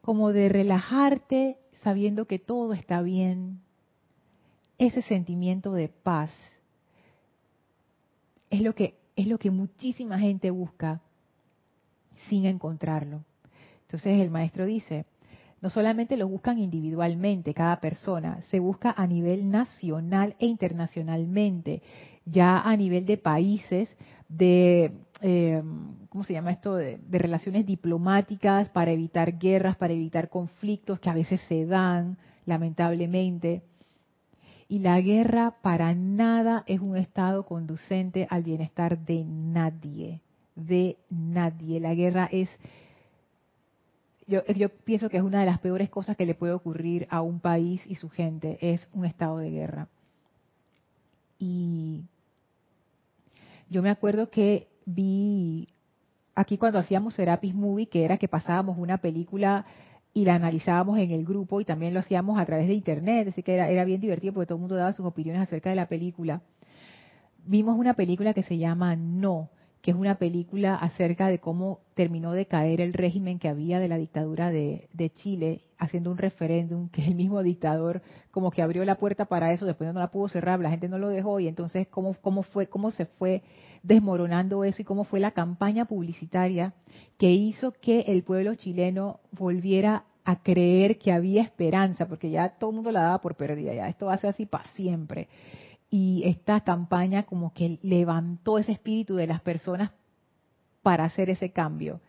[0.01, 3.61] como de relajarte sabiendo que todo está bien,
[4.77, 6.31] ese sentimiento de paz
[8.49, 11.01] es lo que es lo que muchísima gente busca
[12.27, 13.23] sin encontrarlo.
[13.81, 15.05] Entonces el maestro dice,
[15.61, 21.81] no solamente lo buscan individualmente, cada persona, se busca a nivel nacional e internacionalmente,
[22.25, 23.89] ya a nivel de países,
[24.29, 25.61] de, eh,
[26.09, 31.09] ¿cómo se llama esto?, de, de, relaciones diplomáticas para evitar guerras, para evitar conflictos que
[31.09, 33.63] a veces se dan, lamentablemente.
[34.69, 40.21] Y la guerra para nada es un estado conducente al bienestar de nadie
[40.65, 41.79] de nadie.
[41.79, 42.49] La guerra es,
[44.27, 47.39] yo, pienso que es una de las peores cosas que le puede ocurrir a un
[47.39, 49.87] país y su gente, es un estado de guerra.
[51.39, 52.03] Y
[53.69, 55.69] yo me acuerdo que vi
[56.35, 59.65] aquí cuando hacíamos Serapis Movie, que era que pasábamos una película
[60.13, 63.43] y la analizábamos en el grupo y también lo hacíamos a través de internet, así
[63.43, 65.87] que era, era bien divertido porque todo el mundo daba sus opiniones acerca de la
[65.87, 66.41] película.
[67.45, 69.49] Vimos una película que se llama No,
[69.81, 73.87] que es una película acerca de cómo terminó de caer el régimen que había de
[73.87, 78.95] la dictadura de, Chile, haciendo un referéndum que el mismo dictador como que abrió la
[78.95, 81.87] puerta para eso, después no la pudo cerrar, la gente no lo dejó y entonces
[81.87, 83.41] cómo, cómo fue, cómo se fue
[83.81, 86.73] desmoronando eso y cómo fue la campaña publicitaria
[87.17, 92.71] que hizo que el pueblo chileno volviera a creer que había esperanza, porque ya todo
[92.71, 95.29] el mundo la daba por perdida, ya esto va a ser así para siempre
[95.89, 99.91] y esta campaña como que levantó ese espíritu de las personas
[100.81, 102.01] para hacer ese cambio.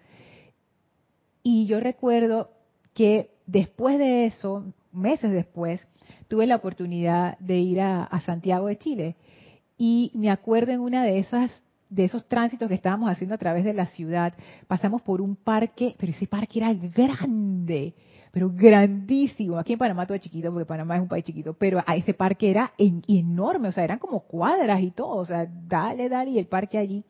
[1.42, 2.50] Y yo recuerdo
[2.94, 5.86] que después de eso, meses después,
[6.28, 9.16] tuve la oportunidad de ir a, Santiago de Chile.
[9.78, 11.50] Y me acuerdo en una de esas
[11.88, 14.34] de esos tránsitos que estábamos haciendo a través de la ciudad,
[14.68, 17.94] pasamos por un parque, pero ese parque era grande,
[18.30, 19.58] pero grandísimo.
[19.58, 22.14] Aquí en Panamá todo es chiquito, porque Panamá es un país chiquito, pero a ese
[22.14, 26.38] parque era enorme, o sea, eran como cuadras y todo, o sea, dale, dale, y
[26.38, 27.04] el parque allí.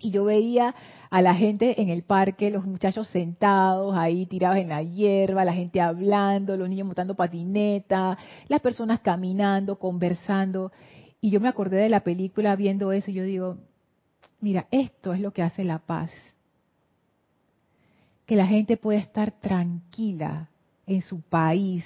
[0.00, 0.74] Y yo veía
[1.10, 5.52] a la gente en el parque, los muchachos sentados ahí tirados en la hierba, la
[5.52, 8.18] gente hablando, los niños montando patineta,
[8.48, 10.72] las personas caminando, conversando.
[11.20, 13.58] Y yo me acordé de la película viendo eso y yo digo,
[14.40, 16.10] mira, esto es lo que hace la paz
[18.26, 20.48] que la gente puede estar tranquila
[20.86, 21.84] en su país,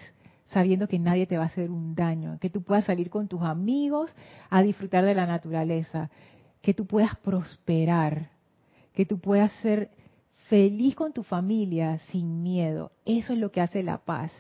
[0.48, 3.42] sabiendo que nadie te va a hacer un daño, que tú puedas salir con tus
[3.42, 4.14] amigos
[4.50, 6.10] a disfrutar de la naturaleza,
[6.62, 8.30] que tú puedas prosperar,
[8.92, 9.90] que tú puedas ser
[10.48, 12.90] feliz con tu familia sin miedo.
[13.04, 14.30] Eso es lo que hace la paz.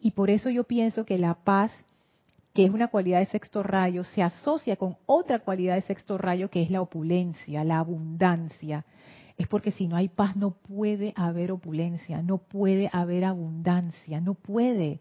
[0.00, 1.72] Y por eso yo pienso que la paz,
[2.52, 6.50] que es una cualidad de sexto rayo, se asocia con otra cualidad de sexto rayo
[6.50, 8.84] que es la opulencia, la abundancia
[9.36, 14.34] es porque si no hay paz no puede haber opulencia, no puede haber abundancia, no
[14.34, 15.00] puede.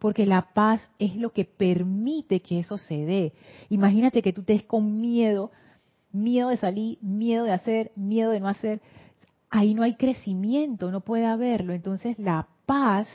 [0.00, 3.32] Porque la paz es lo que permite que eso se dé.
[3.68, 5.52] Imagínate que tú des con miedo,
[6.10, 8.80] miedo de salir, miedo de hacer, miedo de no hacer.
[9.50, 11.72] Ahí no hay crecimiento, no puede haberlo.
[11.72, 13.08] Entonces la paz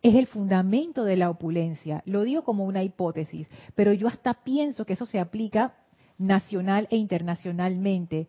[0.00, 2.02] es el fundamento de la opulencia.
[2.06, 5.74] Lo digo como una hipótesis, pero yo hasta pienso que eso se aplica
[6.18, 8.28] nacional e internacionalmente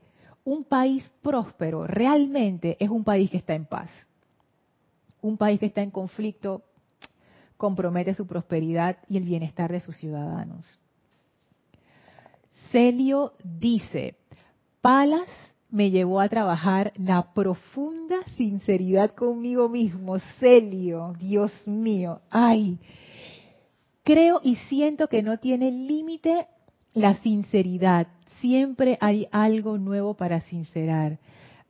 [0.50, 3.90] un país próspero realmente es un país que está en paz.
[5.22, 6.64] Un país que está en conflicto
[7.56, 10.66] compromete su prosperidad y el bienestar de sus ciudadanos.
[12.72, 14.16] Celio dice,
[14.82, 15.30] Palas
[15.70, 20.18] me llevó a trabajar la profunda sinceridad conmigo mismo.
[20.40, 22.80] Celio, Dios mío, ay,
[24.04, 26.48] creo y siento que no tiene límite
[26.94, 28.08] la sinceridad
[28.42, 31.20] siempre hay algo nuevo para sincerar.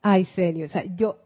[0.02, 1.18] Ay, Celio, o sea, yo,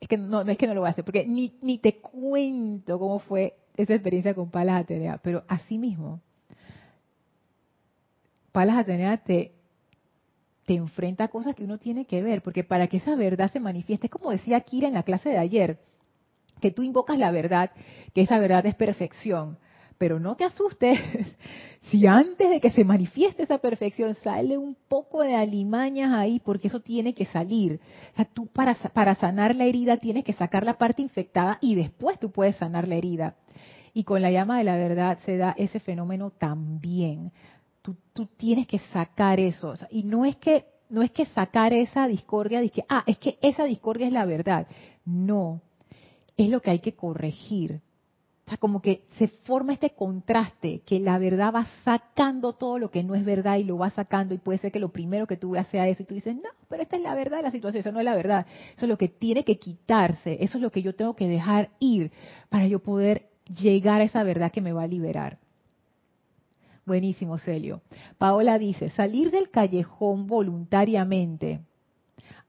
[0.00, 1.98] es que no, no es que no lo voy a hacer, porque ni, ni te
[1.98, 6.20] cuento cómo fue esa experiencia con Palas Atenea, pero así mismo,
[8.52, 9.52] Palas Atenea te,
[10.64, 13.60] te enfrenta a cosas que uno tiene que ver, porque para que esa verdad se
[13.60, 15.78] manifieste, es como decía Kira en la clase de ayer,
[16.60, 17.70] que tú invocas la verdad,
[18.14, 19.58] que esa verdad es perfección,
[19.98, 20.98] pero no te asustes
[21.90, 26.68] si antes de que se manifieste esa perfección sale un poco de alimañas ahí, porque
[26.68, 27.80] eso tiene que salir.
[28.12, 31.76] O sea, tú para, para sanar la herida tienes que sacar la parte infectada y
[31.76, 33.36] después tú puedes sanar la herida.
[33.94, 37.32] Y con la llama de la verdad se da ese fenómeno también.
[37.82, 39.74] Tú, tú tienes que sacar eso.
[39.90, 43.38] y no es que no es que sacar esa discordia de que, ah, es que
[43.42, 44.66] esa discordia es la verdad.
[45.04, 45.60] No,
[46.36, 47.80] es lo que hay que corregir
[48.46, 52.92] o sea, como que se forma este contraste, que la verdad va sacando todo lo
[52.92, 55.36] que no es verdad y lo va sacando y puede ser que lo primero que
[55.36, 57.50] tú veas sea eso y tú dices, no, pero esta es la verdad de la
[57.50, 60.62] situación, eso no es la verdad, eso es lo que tiene que quitarse, eso es
[60.62, 62.12] lo que yo tengo que dejar ir
[62.48, 65.38] para yo poder llegar a esa verdad que me va a liberar.
[66.84, 67.80] Buenísimo, Celio.
[68.16, 71.62] Paola dice, salir del callejón voluntariamente.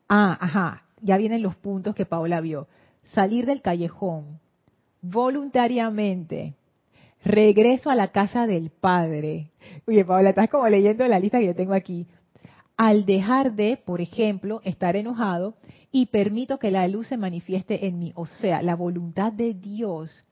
[0.07, 2.67] Ah, ajá, ya vienen los puntos que Paola vio.
[3.13, 4.39] Salir del callejón,
[5.09, 6.55] voluntariamente.
[7.23, 9.51] Regreso a la casa del Padre.
[9.87, 12.07] Oye, Paola, estás como leyendo la lista que yo tengo aquí.
[12.77, 15.55] Al dejar de, por ejemplo, estar enojado
[15.91, 20.23] y permito que la luz se manifieste en mí, o sea, la voluntad de Dios.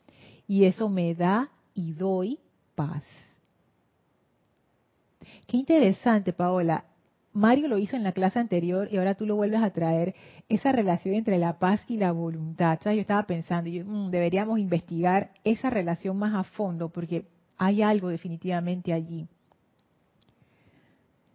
[0.48, 2.40] Y eso me da y doy
[2.76, 3.04] paz.
[5.48, 6.86] Qué interesante, Paola.
[7.36, 10.16] Mario lo hizo en la clase anterior y ahora tú lo vuelves a traer,
[10.48, 12.80] esa relación entre la paz y la voluntad.
[12.86, 17.26] Yo estaba pensando, yo, mm, deberíamos investigar esa relación más a fondo porque
[17.58, 19.28] hay algo definitivamente allí.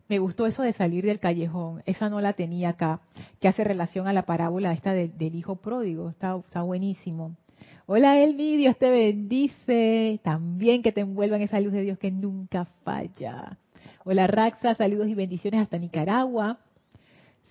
[0.08, 3.00] Me gustó eso de salir del callejón, esa no la tenía acá,
[3.38, 7.36] que hace relación a la parábola esta del hijo pródigo, está, está buenísimo.
[7.84, 12.10] Hola Elmi, Dios te bendice, también que te envuelva en esa luz de Dios que
[12.10, 13.58] nunca falla.
[14.02, 16.56] Hola Raxa, saludos y bendiciones hasta Nicaragua.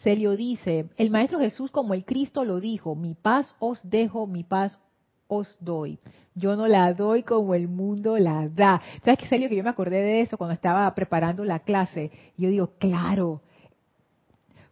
[0.02, 4.44] Celio dice, el Maestro Jesús como el Cristo lo dijo, mi paz os dejo, mi
[4.44, 4.80] paz
[5.28, 6.00] os doy.
[6.34, 8.82] Yo no la doy como el mundo la da.
[9.06, 9.48] ¿Sabes qué, Celio?
[9.48, 12.10] Que yo me acordé de eso cuando estaba preparando la clase.
[12.36, 13.44] Yo digo, claro,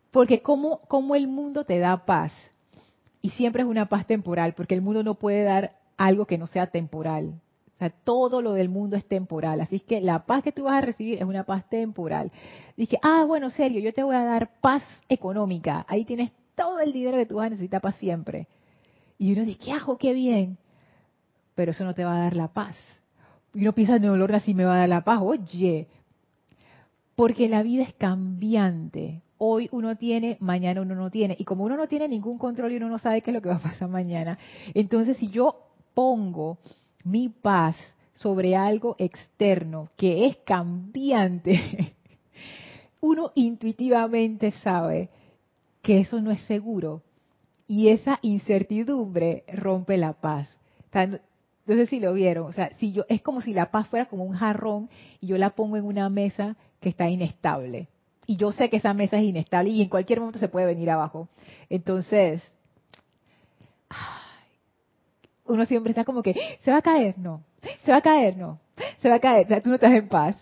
[0.10, 2.34] porque como, como el mundo te da paz,
[3.22, 6.48] y siempre es una paz temporal, porque el mundo no puede dar algo que no
[6.48, 7.40] sea temporal.
[7.78, 9.62] O sea, todo lo del mundo es temporal.
[9.62, 12.32] Así que la paz que tú vas a recibir es una paz temporal.
[12.76, 15.86] Dije, ah, bueno, serio, yo te voy a dar paz económica.
[15.88, 18.48] Ahí tienes todo el dinero que tú vas a necesitar para siempre.
[19.20, 19.96] Y uno dice, ¿qué hago?
[20.00, 20.58] Qué bien.
[21.54, 22.76] Pero eso no te va a dar la paz.
[23.54, 25.20] Y uno piensa, no, así me va a dar la paz.
[25.22, 25.88] Oye,
[27.16, 29.22] porque la vida es cambiante.
[29.38, 31.36] hoy uno tiene, mañana uno no tiene.
[31.38, 33.50] Y como uno no tiene ningún control y uno no sabe qué es lo que
[33.50, 34.40] va a pasar mañana,
[34.74, 36.58] entonces si yo pongo
[37.10, 37.76] mi paz
[38.14, 41.94] sobre algo externo que es cambiante,
[43.02, 45.10] uno intuitivamente sabe
[45.82, 47.02] que eso no es seguro.
[47.68, 50.58] Y esa incertidumbre rompe la paz.
[50.94, 54.06] No sé si lo vieron, o sea, si yo es como si la paz fuera
[54.06, 54.90] como un jarrón
[55.20, 57.88] y yo la pongo en una mesa que está inestable.
[58.26, 60.90] Y yo sé que esa mesa es inestable y en cualquier momento se puede venir
[60.90, 61.28] abajo.
[61.70, 62.42] Entonces,
[65.48, 67.18] uno siempre está como que, ¿se va a caer?
[67.18, 67.44] No.
[67.84, 68.38] ¿Se va a caer?
[68.38, 68.60] No.
[69.02, 69.46] ¿Se va a caer?
[69.46, 70.38] O sea, tú no estás en paz.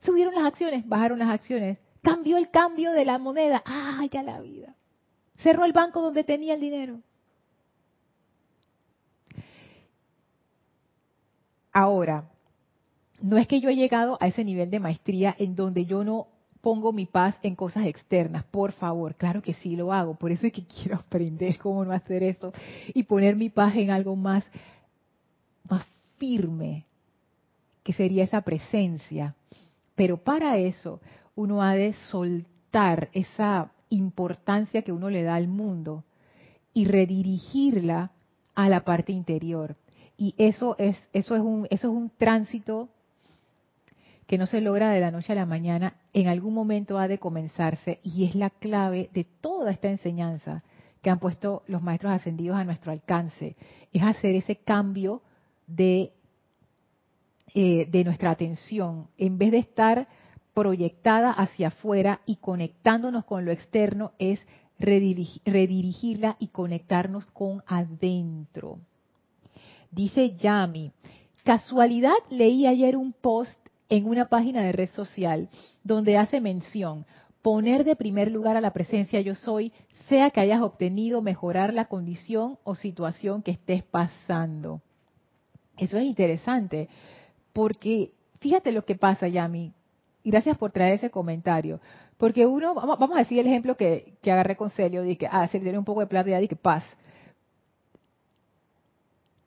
[0.00, 1.78] Subieron las acciones, bajaron las acciones.
[2.02, 3.62] Cambió el cambio de la moneda.
[3.66, 4.74] ¡Ah, ya la vida!
[5.38, 7.00] Cerró el banco donde tenía el dinero.
[11.72, 12.24] Ahora,
[13.20, 16.28] no es que yo he llegado a ese nivel de maestría en donde yo no
[16.60, 20.46] pongo mi paz en cosas externas, por favor, claro que sí lo hago, por eso
[20.46, 22.52] es que quiero aprender cómo no hacer eso
[22.94, 24.44] y poner mi paz en algo más,
[25.68, 25.84] más
[26.18, 26.84] firme,
[27.82, 29.34] que sería esa presencia.
[29.94, 31.00] Pero para eso
[31.34, 36.04] uno ha de soltar esa importancia que uno le da al mundo
[36.74, 38.12] y redirigirla
[38.54, 39.76] a la parte interior.
[40.16, 42.88] Y eso es, eso es un, eso es un tránsito
[44.28, 47.18] que no se logra de la noche a la mañana, en algún momento ha de
[47.18, 50.62] comenzarse y es la clave de toda esta enseñanza
[51.00, 53.56] que han puesto los maestros ascendidos a nuestro alcance.
[53.90, 55.22] Es hacer ese cambio
[55.66, 56.12] de,
[57.54, 59.08] eh, nuestra atención.
[59.16, 60.08] En vez de estar
[60.52, 64.40] proyectada hacia afuera y conectándonos con lo externo, es
[64.78, 68.78] redirigirla y conectarnos con adentro.
[69.90, 70.92] Dice Yami,
[71.44, 73.58] casualidad leí ayer un post
[73.88, 75.48] en una página de red social
[75.82, 77.06] donde hace mención,
[77.42, 79.72] poner de primer lugar a la presencia yo soy,
[80.08, 84.82] sea que hayas obtenido mejorar la condición o situación que estés pasando.
[85.76, 86.88] Eso es interesante,
[87.52, 89.72] porque fíjate lo que pasa, Yami,
[90.24, 91.80] gracias por traer ese comentario,
[92.16, 95.46] porque uno, vamos a decir el ejemplo que, que agarré con Celio, de que, ah,
[95.48, 96.84] se tiene un poco de claridad y que paz.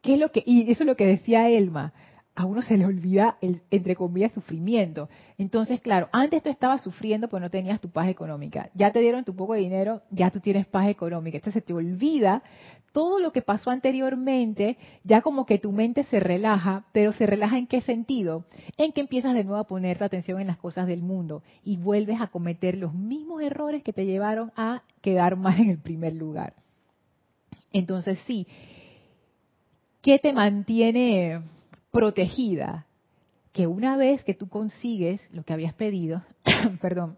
[0.02, 1.94] ¿Qué es lo que, y eso es lo que decía Elma,
[2.34, 5.10] a uno se le olvida el, entre comillas, sufrimiento.
[5.38, 8.70] Entonces, claro, antes tú estabas sufriendo porque no tenías tu paz económica.
[8.74, 11.38] Ya te dieron tu poco de dinero, ya tú tienes paz económica.
[11.38, 12.42] Entonces se te olvida
[12.94, 17.58] todo lo que pasó anteriormente, ya como que tu mente se relaja, pero se relaja
[17.58, 18.46] en qué sentido?
[18.78, 21.78] En que empiezas de nuevo a poner tu atención en las cosas del mundo y
[21.78, 26.14] vuelves a cometer los mismos errores que te llevaron a quedar mal en el primer
[26.14, 26.54] lugar.
[27.74, 28.48] Entonces, sí,
[30.02, 31.42] ¿qué te mantiene
[31.92, 32.88] protegida,
[33.52, 36.24] que una vez que tú consigues lo que habías pedido,
[36.82, 37.18] perdón,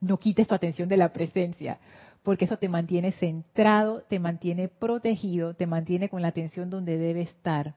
[0.00, 1.78] no quites tu atención de la presencia,
[2.22, 7.22] porque eso te mantiene centrado, te mantiene protegido, te mantiene con la atención donde debe
[7.22, 7.74] estar.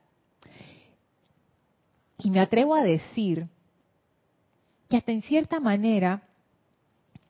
[2.20, 3.48] Y me atrevo a decir
[4.89, 6.24] que hasta en cierta manera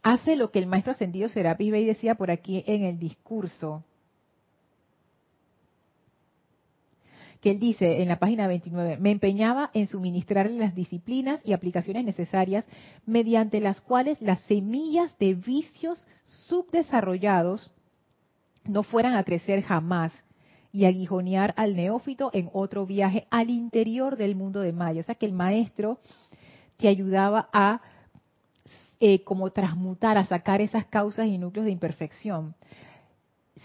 [0.04, 3.84] hace lo que el maestro ascendido Serapis Bey decía por aquí en el discurso,
[7.42, 12.06] que él dice en la página 29, me empeñaba en suministrarle las disciplinas y aplicaciones
[12.06, 12.66] necesarias
[13.06, 17.72] mediante las cuales las semillas de vicios subdesarrollados
[18.66, 20.14] no fueran a crecer jamás
[20.72, 25.02] y aguijonear al neófito en otro viaje al interior del mundo de Maya.
[25.02, 26.00] O sea que el maestro
[26.78, 27.82] te ayudaba a
[29.00, 32.54] eh, como transmutar, a sacar esas causas y núcleos de imperfección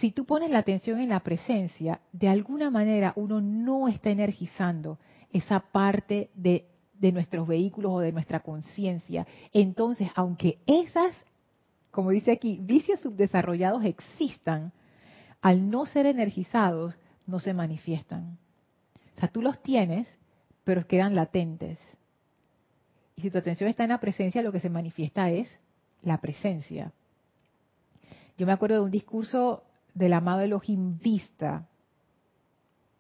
[0.00, 4.98] si tú pones la atención en la presencia, de alguna manera uno no está energizando
[5.32, 6.66] esa parte de,
[7.12, 9.26] nuestros vehículos o de nuestra conciencia.
[9.52, 11.14] Entonces, aunque esas,
[11.90, 14.72] como dice aquí, vicios subdesarrollados existan,
[15.40, 18.38] al no ser energizados, no se manifiestan.
[19.16, 20.06] O sea, tú los tienes,
[20.64, 21.78] pero quedan latentes.
[23.14, 25.48] Y si tu atención está en la presencia, lo que se manifiesta es
[26.02, 26.92] la presencia.
[28.37, 29.62] Yo me acuerdo de un discurso
[29.96, 31.66] del amado Elohim Vista.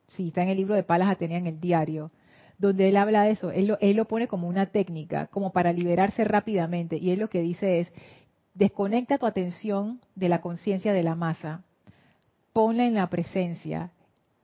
[0.08, 2.10] Sí, está en el libro de Palas Atenea en el diario,
[2.58, 3.50] donde él habla de eso.
[3.50, 6.96] Él lo, él lo pone como una técnica, como para liberarse rápidamente.
[6.96, 7.92] Y él lo que dice es,
[8.54, 11.62] desconecta tu atención de la conciencia de la masa,
[12.54, 13.90] ponla en la presencia.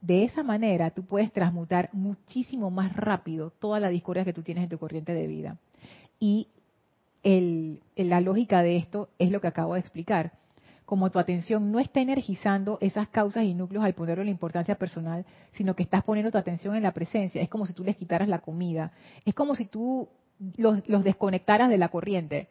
[0.02, 4.64] De esa manera tú puedes transmutar muchísimo más rápido toda la discordia que tú tienes
[4.64, 5.56] en tu corriente de vida.
[6.20, 6.48] Y
[7.22, 10.32] el, la lógica de esto es lo que acabo de explicar
[10.92, 15.24] como tu atención no está energizando esas causas y núcleos al ponerle la importancia personal,
[15.52, 17.40] sino que estás poniendo tu atención en la presencia.
[17.40, 18.92] Es como si tú les quitaras la comida.
[19.24, 20.10] Es como si tú
[20.58, 22.48] los, desconectaras de la corriente.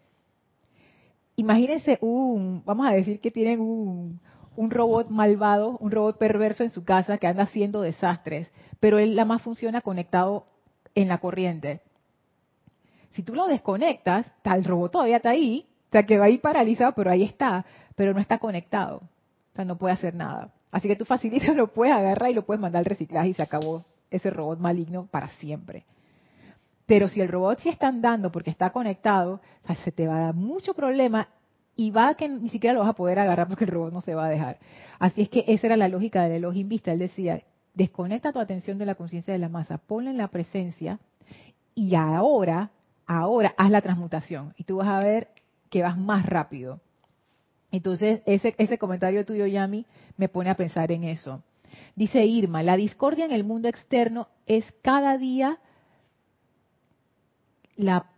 [1.35, 4.19] imagínense un, vamos a decir que tienen un,
[4.55, 9.15] un robot malvado, un robot perverso en su casa que anda haciendo desastres, pero él
[9.15, 10.47] la más funciona conectado
[10.95, 11.81] en la corriente.
[13.11, 16.93] Si tú lo desconectas, tal robot todavía está ahí, o sea que va ahí paralizado,
[16.93, 17.65] pero ahí está,
[17.95, 20.51] pero no está conectado, o sea, no puede hacer nada.
[20.71, 23.43] Así que tú facilitas, lo puedes agarrar y lo puedes mandar al reciclaje y se
[23.43, 25.85] acabó ese robot maligno para siempre.
[26.85, 29.41] Pero si el robot sí está andando porque está conectado,
[29.83, 31.29] se te va a dar mucho problema
[31.75, 34.01] y va a que ni siquiera lo vas a poder agarrar porque el robot no
[34.01, 34.59] se va a dejar.
[34.99, 36.91] Así es que esa era la lógica del Elohim Vista.
[36.91, 37.41] Él decía,
[37.73, 40.99] desconecta tu atención de la conciencia de la masa, ponla en la presencia
[41.73, 42.71] y ahora,
[43.07, 44.53] ahora haz la transmutación.
[44.57, 45.29] Y tú vas a ver
[45.69, 46.81] que vas más rápido.
[47.71, 49.85] Entonces, ese, ese comentario tuyo, Yami,
[50.17, 51.43] me pone a pensar en eso.
[51.95, 55.59] Dice Irma, la discordia en el mundo externo es cada día
[57.81, 58.11] la,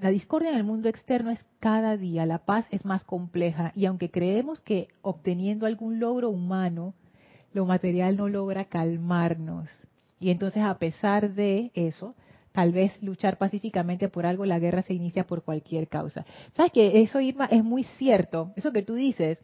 [0.00, 3.86] la discordia en el mundo externo es cada día, la paz es más compleja y
[3.86, 6.94] aunque creemos que obteniendo algún logro humano,
[7.52, 9.68] lo material no logra calmarnos.
[10.18, 12.14] Y entonces a pesar de eso,
[12.52, 16.24] tal vez luchar pacíficamente por algo, la guerra se inicia por cualquier causa.
[16.54, 18.52] ¿Sabes que Eso, Irma, es muy cierto.
[18.56, 19.38] Eso que tú dices.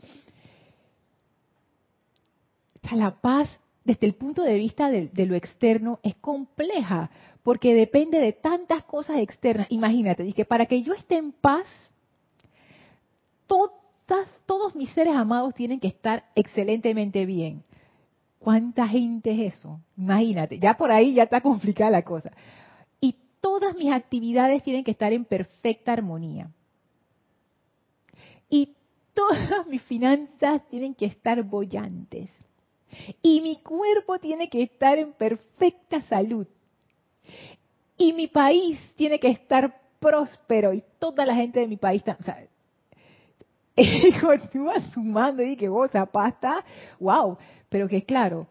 [2.93, 3.49] La paz,
[3.85, 7.11] desde el punto de vista de, lo externo, es compleja,
[7.43, 9.67] porque depende de tantas cosas externas.
[9.71, 11.67] Imagínate, para que yo esté en paz,
[13.47, 17.63] todas, todos mis seres amados tienen que estar excelentemente bien.
[18.39, 19.81] ¿Cuánta gente es eso?
[19.97, 22.33] Imagínate, ya por ahí ya está complicada la cosa.
[23.41, 26.51] Todas mis actividades tienen que estar en perfecta armonía.
[28.49, 28.75] Y
[29.15, 32.31] todas mis finanzas tienen que estar bollantes.
[33.23, 36.47] Y mi cuerpo tiene que estar en perfecta salud.
[37.97, 42.23] Y mi país tiene que estar próspero y toda la gente de mi país, o
[42.23, 42.47] sea,
[44.21, 46.65] continúa sumando y que vos, pasta,
[46.99, 47.37] wow,
[47.69, 48.47] pero que claro,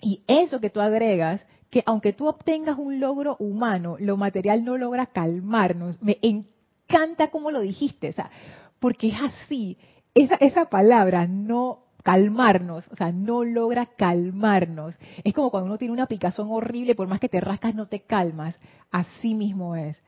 [0.00, 1.44] y eso que tú agregas,
[1.74, 6.00] que aunque tú obtengas un logro humano, lo material no logra calmarnos.
[6.00, 8.30] Me encanta cómo lo dijiste, o sea,
[8.78, 9.76] porque es así.
[10.14, 14.94] Esa, esa palabra, no calmarnos, o sea, no logra calmarnos.
[15.24, 18.02] Es como cuando uno tiene una picazón horrible, por más que te rascas no te
[18.02, 18.54] calmas.
[18.92, 20.00] Así mismo es.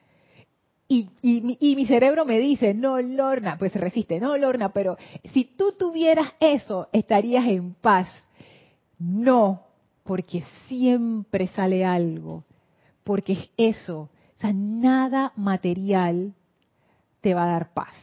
[0.87, 4.97] Y, y, y, mi cerebro me dice, no, Lorna, pues resiste, no, Lorna, pero
[5.33, 8.07] si tú tuvieras eso, estarías en paz.
[9.01, 9.67] No,
[10.07, 12.45] porque siempre sale algo,
[13.05, 16.35] porque es eso, o sea, nada material
[17.21, 17.95] te va a dar paz.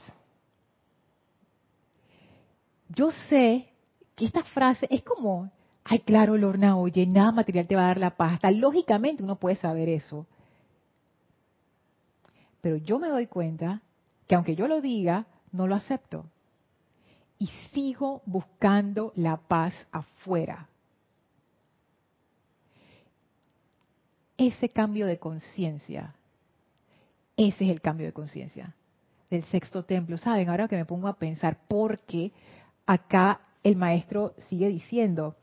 [2.90, 3.70] Yo sé
[4.16, 5.52] que esta frase es como,
[5.84, 8.34] ay, claro, Lorna, oye, nada material te va a dar la paz.
[8.34, 10.28] Hasta lógicamente uno puede saber eso.
[12.62, 13.82] Pero yo me doy cuenta
[14.28, 16.26] que aunque yo lo diga, no lo acepto.
[17.40, 20.70] Y sigo buscando la paz afuera.
[24.48, 26.16] Ese cambio de conciencia,
[27.38, 28.76] ese es el cambio de conciencia
[29.30, 30.18] del sexto templo.
[30.18, 32.32] Saben, ahora que me pongo a pensar, porque
[32.86, 35.36] acá el maestro sigue diciendo,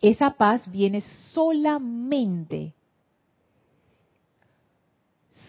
[0.00, 1.00] esa paz viene
[1.32, 2.74] solamente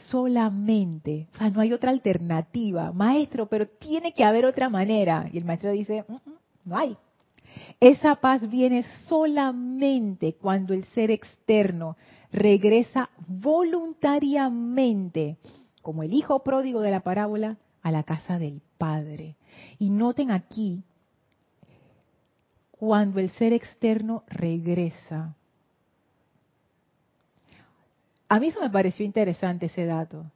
[0.05, 1.27] solamente.
[1.33, 2.91] O sea, no hay otra alternativa.
[2.91, 5.29] Maestro, pero tiene que haber otra manera.
[5.31, 6.35] Y el maestro dice, mm, mm,
[6.65, 6.97] no hay.
[7.79, 11.97] Esa paz viene solamente cuando el ser externo
[12.35, 15.37] regresa voluntariamente,
[15.81, 19.37] como el hijo pródigo de la parábola, a la casa del Padre.
[19.79, 20.83] Y noten aquí,
[22.71, 25.33] cuando el ser externo regresa.
[28.27, 30.29] A mí eso me pareció interesante ese dato,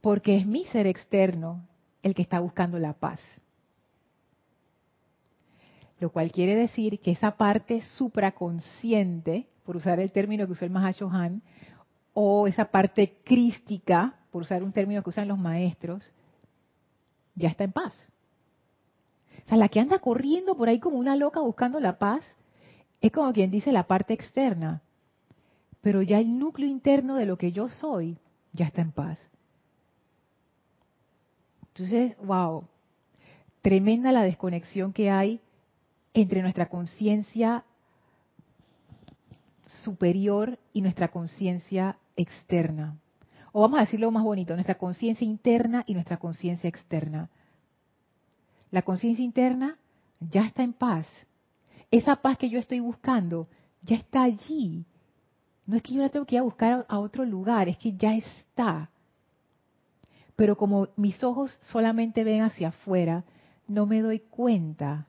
[0.00, 1.68] porque es mi ser externo
[2.02, 3.20] el que está buscando la paz.
[6.00, 10.70] Lo cual quiere decir que esa parte supraconsciente, por usar el término que usó el
[10.70, 11.42] Mahashohan,
[12.14, 16.12] o esa parte crística, por usar un término que usan los maestros,
[17.34, 17.94] ya está en paz.
[19.46, 22.22] O sea, la que anda corriendo por ahí como una loca buscando la paz,
[23.00, 24.82] es como quien dice la parte externa
[25.82, 28.16] pero ya el núcleo interno de lo que yo soy
[28.54, 29.18] ya está en paz.
[31.68, 32.64] Entonces, wow,
[33.60, 35.40] tremenda la desconexión que hay
[36.14, 37.64] entre nuestra conciencia
[39.84, 42.98] superior y nuestra conciencia externa.
[43.52, 47.30] O vamos a decirlo más bonito, nuestra conciencia interna y nuestra conciencia externa.
[48.70, 49.78] La conciencia interna
[50.20, 51.06] ya está en paz.
[51.90, 53.48] Esa paz que yo estoy buscando
[53.82, 54.86] ya está allí.
[55.66, 57.96] No es que yo la tengo que ir a buscar a otro lugar, es que
[57.96, 58.90] ya está.
[60.34, 63.24] pero como mis ojos solamente ven hacia afuera,
[63.68, 65.06] no me doy cuenta.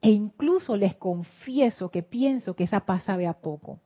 [0.00, 3.80] E incluso les confieso que pienso que esa paz sabe a poco.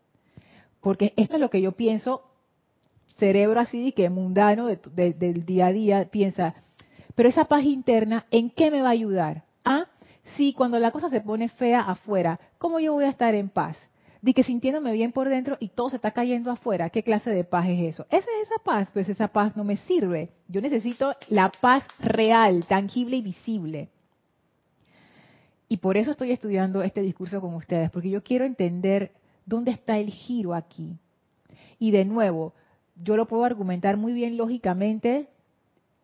[0.80, 2.22] Porque esto es lo que yo pienso,
[3.18, 6.54] cerebro así que mundano del día a día, piensa,
[7.14, 9.44] pero esa paz interna, ¿en qué me va a ayudar?
[9.64, 9.86] Ah,
[10.36, 13.76] sí, cuando la cosa se pone fea afuera, ¿cómo yo voy a estar en paz?
[14.22, 16.90] de que sintiéndome bien por dentro y todo se está cayendo afuera.
[16.90, 18.06] ¿Qué clase de paz es eso?
[18.10, 20.30] Esa es esa paz, pues esa paz no me sirve.
[20.48, 23.88] Yo necesito la paz real, tangible y visible.
[25.70, 29.12] Y por eso estoy estudiando este discurso con ustedes, porque yo quiero entender
[29.46, 30.98] dónde está el giro aquí.
[31.78, 32.52] Y de nuevo,
[33.02, 35.28] yo lo puedo argumentar muy bien lógicamente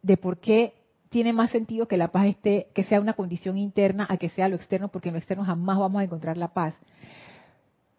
[0.01, 0.73] de por qué
[1.11, 4.49] tiene más sentido que la paz esté, que sea una condición interna a que sea
[4.49, 6.75] lo externo, porque en lo externo jamás vamos a encontrar la paz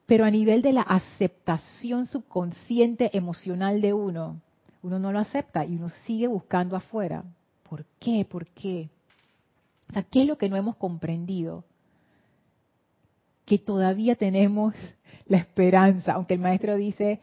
[0.07, 4.41] pero a nivel de la aceptación subconsciente emocional de uno,
[4.81, 7.23] uno no lo acepta y uno sigue buscando afuera.
[7.69, 8.25] ¿Por qué?
[8.27, 8.89] ¿Por qué?
[10.11, 11.63] ¿Qué es lo que no hemos comprendido?
[13.45, 14.73] Que todavía tenemos
[15.25, 17.19] la esperanza, aunque el maestro dice,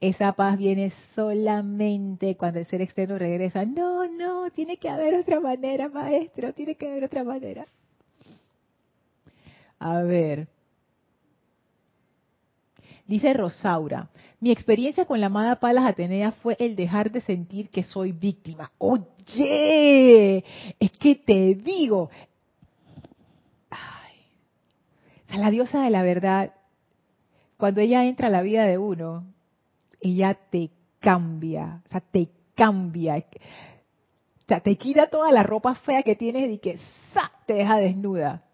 [0.00, 3.64] esa paz viene solamente cuando el ser externo regresa.
[3.64, 7.64] No, no, tiene que haber otra manera, maestro, tiene que haber otra manera.
[9.78, 10.48] A ver,
[13.06, 14.08] Dice Rosaura,
[14.40, 18.72] mi experiencia con la amada Palas Atenea fue el dejar de sentir que soy víctima.
[18.78, 20.42] Oye,
[20.80, 22.08] es que te digo,
[23.68, 26.54] ay, la diosa de la verdad,
[27.58, 29.26] cuando ella entra a la vida de uno,
[30.00, 33.16] ella te cambia, o sea, te cambia.
[33.16, 36.78] O sea, te quita toda la ropa fea que tienes y que
[37.12, 37.30] ¡sa!
[37.46, 38.44] te deja desnuda.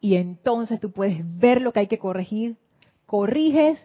[0.00, 2.56] Y entonces tú puedes ver lo que hay que corregir,
[3.04, 3.78] corriges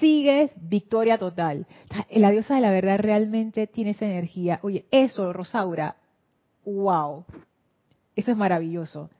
[0.00, 1.66] sigues, victoria total.
[2.10, 4.60] La diosa de la verdad realmente tiene esa energía.
[4.62, 5.96] Oye, eso, Rosaura,
[6.64, 7.24] wow,
[8.16, 9.10] eso es maravilloso.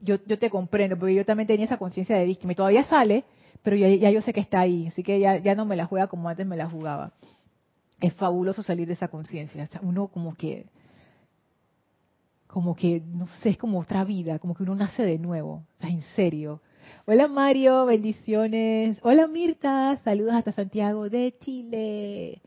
[0.00, 3.24] Yo, yo te comprendo, porque yo también tenía esa conciencia de víctima todavía sale,
[3.62, 5.86] pero ya, ya, yo sé que está ahí, así que ya, ya no me la
[5.86, 7.12] juega como antes me la jugaba.
[8.00, 9.68] Es fabuloso salir de esa conciencia.
[9.80, 10.66] Uno como que,
[12.46, 16.02] como que, no sé, es como otra vida, como que uno nace de nuevo, en
[16.14, 16.60] serio.
[17.08, 18.98] Hola Mario, bendiciones.
[19.00, 22.42] Hola Mirta, saludos hasta Santiago de Chile.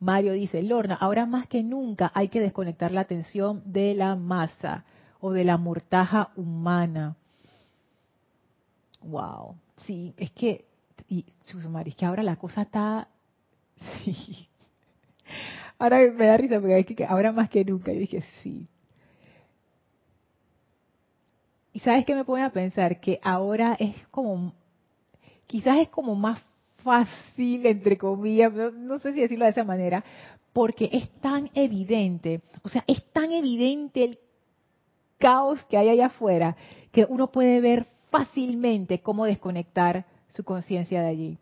[0.00, 4.84] Mario dice, Lorna, ahora más que nunca hay que desconectar la atención de la masa
[5.20, 7.14] o de la mortaja humana.
[9.02, 9.54] Wow,
[9.86, 10.64] sí, es que,
[11.08, 11.24] y,
[11.86, 13.06] es que ahora la cosa está,
[14.04, 14.48] sí.
[15.78, 18.66] Ahora me da risa porque es que ahora más que nunca, yo dije, sí,
[21.72, 24.54] y sabes qué me pone a pensar que ahora es como,
[25.46, 26.40] quizás es como más
[26.82, 30.04] fácil, entre comillas, no, sé si decirlo de esa manera,
[30.52, 34.18] porque es tan evidente, o sea, es tan evidente el
[35.18, 36.56] caos que hay allá afuera,
[36.92, 41.38] que uno puede ver fácilmente cómo desconectar su conciencia de allí.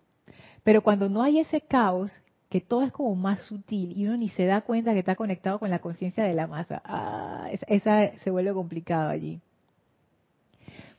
[0.64, 2.12] Pero cuando no hay ese caos,
[2.51, 5.59] que todo es como más sutil y uno ni se da cuenta que está conectado
[5.59, 9.41] con la conciencia de la masa, ah, esa se vuelve complicado allí.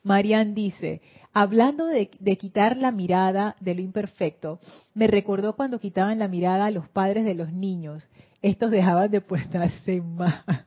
[0.10, 1.01] Marian dice,
[1.34, 4.60] hablando de, quitar la mirada de lo imperfecto,
[4.95, 8.10] me recordó cuando quitaban la mirada a los padres de los niños.
[8.41, 10.43] Estos dejaban de portarse mal.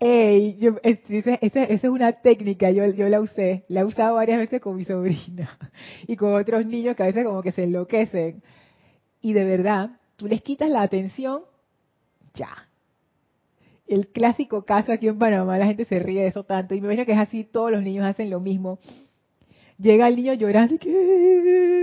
[0.00, 4.74] Ey, esa, es una técnica, yo, yo la usé, la he usado varias veces con
[4.74, 5.56] mi sobrina
[6.08, 8.42] y con otros niños que a veces como que se enloquecen.
[9.20, 11.42] Y de verdad, tú les quitas la atención,
[12.34, 12.68] ya,
[13.92, 16.86] el clásico caso aquí en Panamá, la gente se ríe de eso tanto, y me
[16.86, 18.78] imagino que es así, todos los niños hacen lo mismo.
[19.78, 20.76] Llega el niño llorando,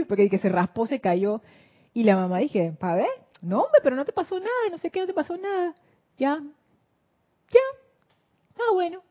[0.08, 1.42] porque que se raspó, se cayó,
[1.94, 3.10] y la mamá dije, ¿para ver?
[3.42, 5.76] No, hombre, pero no te pasó nada, no sé qué, no te pasó nada.
[6.18, 6.42] Ya,
[7.52, 7.60] ya,
[8.58, 9.02] ah, bueno.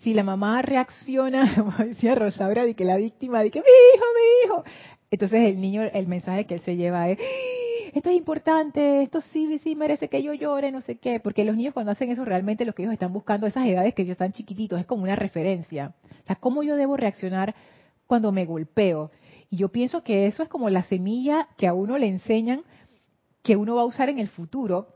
[0.00, 4.04] Si la mamá reacciona, como decía Rosaura, de que la víctima, de que mi hijo,
[4.14, 4.64] mi hijo,
[5.10, 7.18] entonces el niño, el mensaje que él se lleva es,
[7.98, 11.56] esto es importante, esto sí, sí merece que yo llore, no sé qué, porque los
[11.56, 14.32] niños cuando hacen eso realmente lo que ellos están buscando, esas edades que ellos están
[14.32, 15.94] chiquititos, es como una referencia.
[16.04, 17.54] O sea, ¿cómo yo debo reaccionar
[18.06, 19.10] cuando me golpeo?
[19.48, 22.64] Y yo pienso que eso es como la semilla que a uno le enseñan
[23.42, 24.88] que uno va a usar en el futuro,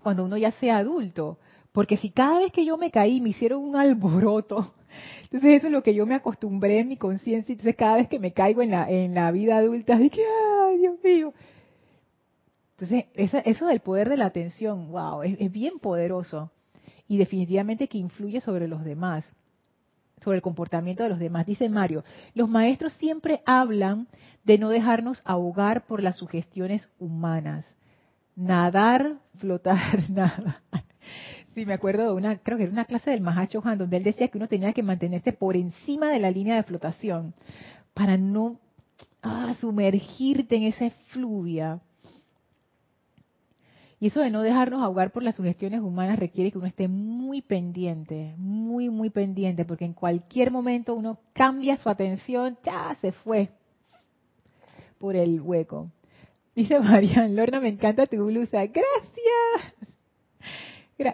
[0.00, 1.38] cuando uno ya sea adulto.
[1.72, 4.72] Porque si cada vez que yo me caí me hicieron un alboroto,
[5.24, 8.20] entonces eso es lo que yo me acostumbré en mi conciencia, entonces cada vez que
[8.20, 10.22] me caigo en la, en la vida adulta, que,
[10.68, 11.34] ay, Dios mío,
[12.80, 16.50] entonces, eso, del poder de la atención, wow, es, bien poderoso
[17.06, 19.24] y definitivamente que influye sobre los demás,
[20.22, 21.44] sobre el comportamiento de los demás.
[21.44, 24.08] Dice Mario, los maestros siempre hablan
[24.44, 27.66] de no dejarnos ahogar por las sugestiones humanas.
[28.34, 30.62] nadar, flotar, nada.
[31.54, 34.04] Sí, me acuerdo de una, creo que era una clase del Mahacho Han, donde él
[34.04, 37.34] decía que uno tenía que mantenerse por encima de la línea de flotación
[37.92, 38.58] para no
[39.22, 41.80] ah, sumergirte en esa fluvia.
[44.00, 47.42] Y eso de no dejarnos ahogar por las sugestiones humanas requiere que uno esté muy
[47.42, 53.50] pendiente, muy, muy pendiente, porque en cualquier momento uno cambia su atención, ya se fue
[54.98, 55.90] por el hueco.
[56.54, 58.64] Dice Marian, Lorna, me encanta tu blusa.
[58.66, 59.74] Gracias.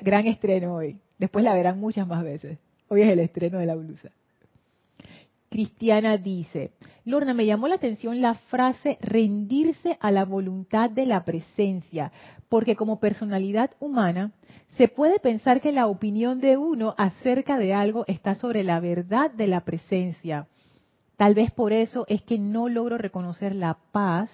[0.02, 1.00] Gran estreno hoy.
[1.18, 2.58] Después la verán muchas más veces.
[2.86, 4.10] Hoy es el estreno de la blusa.
[5.56, 6.72] Cristiana dice,
[7.06, 12.12] Lorna, me llamó la atención la frase rendirse a la voluntad de la presencia,
[12.50, 14.32] porque como personalidad humana
[14.76, 19.30] se puede pensar que la opinión de uno acerca de algo está sobre la verdad
[19.30, 20.46] de la presencia.
[21.16, 24.30] Tal vez por eso es que no logro reconocer la paz,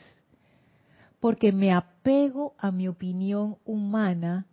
[1.21, 4.49] porque me apego a mi opinión humana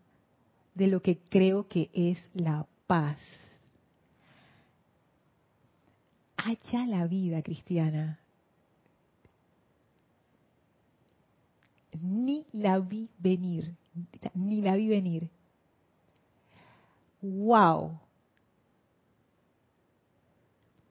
[0.75, 3.17] de lo que creo que es la paz.
[6.41, 8.19] Haya la vida cristiana.
[12.01, 13.75] Ni la vi venir,
[14.35, 15.29] ni la vi venir.
[17.21, 17.99] ¡Wow!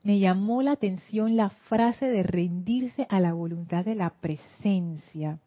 [0.02, 5.38] Me llamó la atención la frase de rendirse a la voluntad de la presencia.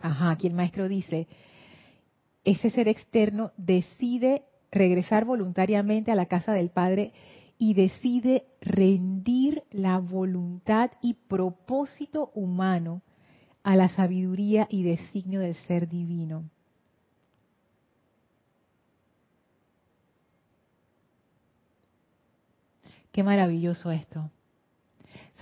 [0.00, 1.26] Ajá, aquí el maestro dice,
[2.44, 7.12] ese ser externo decide regresar voluntariamente a la casa del Padre
[7.62, 13.02] y decide rendir la voluntad y propósito humano
[13.62, 16.48] a la sabiduría y designio del ser divino.
[23.12, 24.30] Qué maravilloso esto.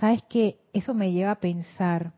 [0.01, 0.59] ¿Sabes qué?
[0.73, 2.11] Eso me lleva a pensar.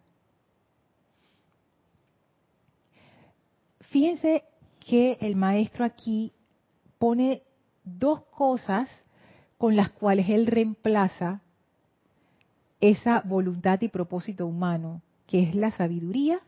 [3.81, 4.45] Fíjense
[4.79, 6.33] que el maestro aquí
[6.97, 7.43] pone
[7.83, 8.89] dos cosas
[9.61, 11.39] con las cuales él reemplaza
[12.79, 16.39] esa voluntad y propósito humano, que es la sabiduría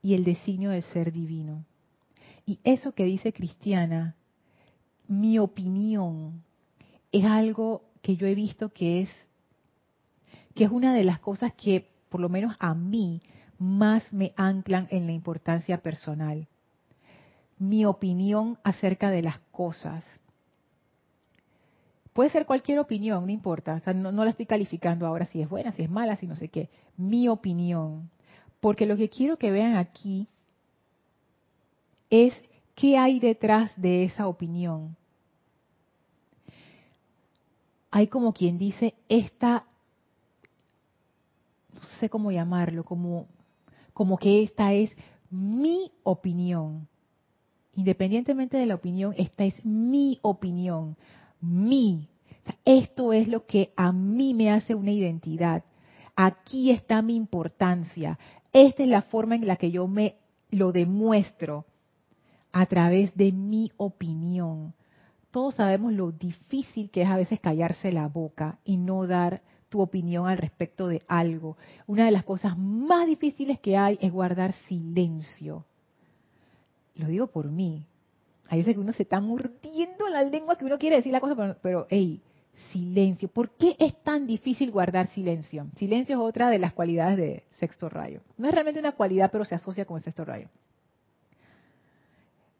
[0.00, 1.64] y el designio del ser divino.
[2.46, 4.14] Y eso que dice Cristiana,
[5.08, 6.44] mi opinión,
[7.10, 9.10] es algo que yo he visto que es
[10.54, 13.22] que es una de las cosas que por lo menos a mí
[13.58, 16.46] más me anclan en la importancia personal
[17.58, 20.04] mi opinión acerca de las cosas.
[22.16, 23.78] Puede ser cualquier opinión, no importa.
[23.94, 26.48] no, no la estoy calificando ahora si es buena, si es mala, si no sé
[26.48, 26.70] qué.
[26.96, 28.08] Mi opinión.
[28.58, 30.26] Porque lo que quiero que vean aquí
[32.08, 32.32] es
[32.74, 34.96] qué hay detrás de esa opinión.
[37.90, 39.66] Hay como quien dice esta,
[41.74, 43.26] no sé cómo llamarlo, como,
[43.92, 44.90] como que esta es
[45.28, 46.88] mi opinión
[47.74, 50.96] independientemente de la opinión, esta es mi opinión,
[51.40, 52.08] mi.
[52.64, 55.64] Esto es lo que a mí me hace una identidad.
[56.14, 58.18] Aquí está mi importancia.
[58.52, 60.16] Esta es la forma en la que yo me
[60.50, 61.66] lo demuestro
[62.52, 64.74] a través de mi opinión.
[65.30, 69.80] Todos sabemos lo difícil que es a veces callarse la boca y no dar tu
[69.80, 71.56] opinión al respecto de algo.
[71.86, 75.66] Una de las cosas más difíciles que hay es guardar silencio
[76.96, 77.84] lo digo por mí.
[78.48, 81.34] Hay veces que uno se está mordiendo la lengua que uno quiere decir la cosa,
[81.34, 82.22] pero, pero hey,
[82.72, 83.28] silencio.
[83.28, 85.66] ¿Por qué es tan difícil guardar silencio?
[85.76, 88.20] Silencio es otra de las cualidades de sexto rayo.
[88.36, 90.48] No es realmente una cualidad, pero se asocia con el sexto rayo.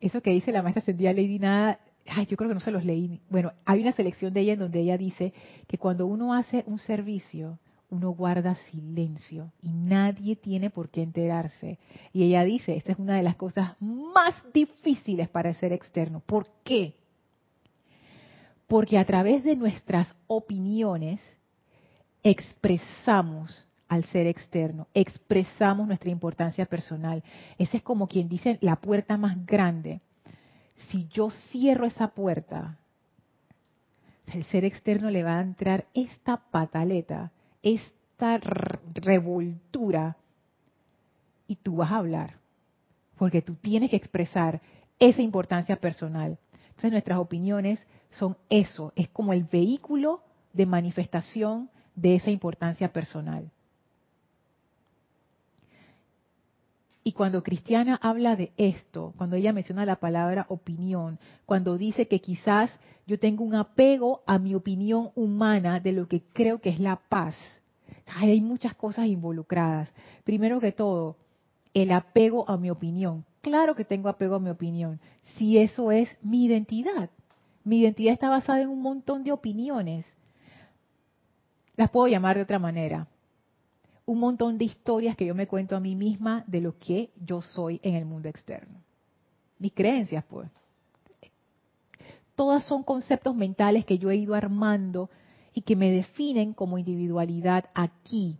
[0.00, 2.84] Eso que dice la maestra Sendía Lady Nada, ay, yo creo que no se los
[2.84, 3.20] leí.
[3.30, 5.32] Bueno, hay una selección de ella en donde ella dice
[5.66, 7.58] que cuando uno hace un servicio,
[7.90, 11.78] uno guarda silencio y nadie tiene por qué enterarse.
[12.12, 16.20] Y ella dice, esta es una de las cosas más difíciles para el ser externo.
[16.20, 16.94] ¿Por qué?
[18.66, 21.20] Porque a través de nuestras opiniones
[22.22, 27.22] expresamos al ser externo, expresamos nuestra importancia personal.
[27.56, 30.00] Ese es como quien dice la puerta más grande.
[30.88, 32.78] Si yo cierro esa puerta,
[34.32, 37.30] el ser externo le va a entrar esta pataleta
[37.66, 38.38] esta
[38.94, 40.16] revoltura
[41.48, 42.36] y tú vas a hablar,
[43.18, 44.60] porque tú tienes que expresar
[45.00, 46.38] esa importancia personal.
[46.68, 53.50] Entonces nuestras opiniones son eso, es como el vehículo de manifestación de esa importancia personal.
[57.06, 62.20] Y cuando Cristiana habla de esto, cuando ella menciona la palabra opinión, cuando dice que
[62.20, 62.68] quizás
[63.06, 66.96] yo tengo un apego a mi opinión humana de lo que creo que es la
[66.96, 67.36] paz,
[68.06, 69.88] hay muchas cosas involucradas.
[70.24, 71.14] Primero que todo,
[71.74, 73.24] el apego a mi opinión.
[73.40, 74.98] claro que tengo apego a mi opinión,
[75.36, 77.10] si eso es mi identidad.
[77.62, 80.04] Mi identidad está basada en un montón de opiniones.
[81.76, 83.06] Las puedo llamar de otra manera.
[84.06, 87.42] Un montón de historias que yo me cuento a mí misma de lo que yo
[87.42, 88.80] soy en el mundo externo.
[89.58, 90.48] Mis creencias, pues.
[92.34, 95.10] Todas son conceptos mentales que yo he ido armando
[95.54, 98.38] y que me definen como individualidad aquí,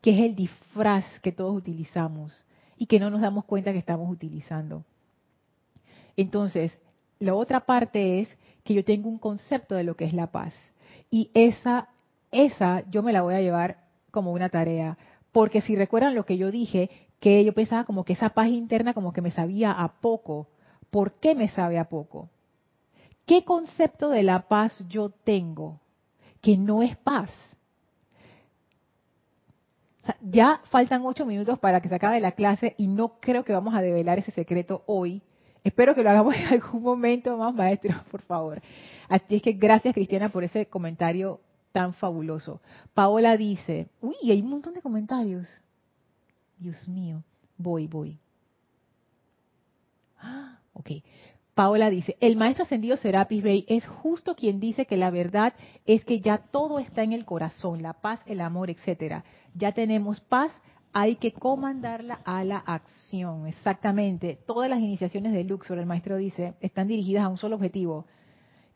[0.00, 2.44] que es el disfraz que todos utilizamos
[2.78, 4.82] y que no nos damos cuenta que estamos utilizando.
[6.16, 6.76] Entonces,
[7.18, 10.54] la otra parte es que yo tengo un concepto de lo que es la paz.
[11.10, 11.88] Y esa,
[12.30, 14.98] esa yo me la voy a llevar como una tarea.
[15.32, 16.90] Porque si recuerdan lo que yo dije,
[17.20, 20.48] que yo pensaba como que esa paz interna como que me sabía a poco.
[20.90, 22.28] ¿Por qué me sabe a poco?
[23.26, 25.80] ¿Qué concepto de la paz yo tengo
[26.40, 27.30] que no es paz?
[30.20, 33.74] ya faltan ocho minutos para que se acabe la clase y no creo que vamos
[33.74, 35.22] a develar ese secreto hoy.
[35.62, 38.60] Espero que lo hagamos en algún momento más, maestro, por favor.
[39.08, 41.40] Así es que gracias, Cristiana, por ese comentario
[41.72, 42.60] tan fabuloso.
[42.94, 45.48] Paola dice, uy, hay un montón de comentarios.
[46.58, 47.22] Dios mío,
[47.56, 48.18] voy, voy.
[50.18, 50.90] Ah, ok.
[51.54, 55.52] Paola dice, el maestro ascendido Serapis Bey es justo quien dice que la verdad
[55.84, 59.24] es que ya todo está en el corazón, la paz, el amor, etcétera.
[59.54, 60.52] Ya tenemos paz,
[60.92, 63.46] hay que comandarla a la acción.
[63.46, 64.38] Exactamente.
[64.46, 68.06] Todas las iniciaciones de Luxor, el maestro dice, están dirigidas a un solo objetivo,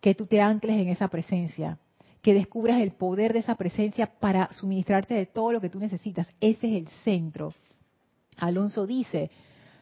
[0.01, 1.79] que tú te ancles en esa presencia,
[2.25, 6.27] que descubras el poder de esa presencia para suministrarte de todo lo que tú necesitas.
[6.41, 7.53] Ese es el centro.
[8.39, 9.31] Alonso dice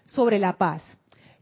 [0.06, 0.82] sobre la paz.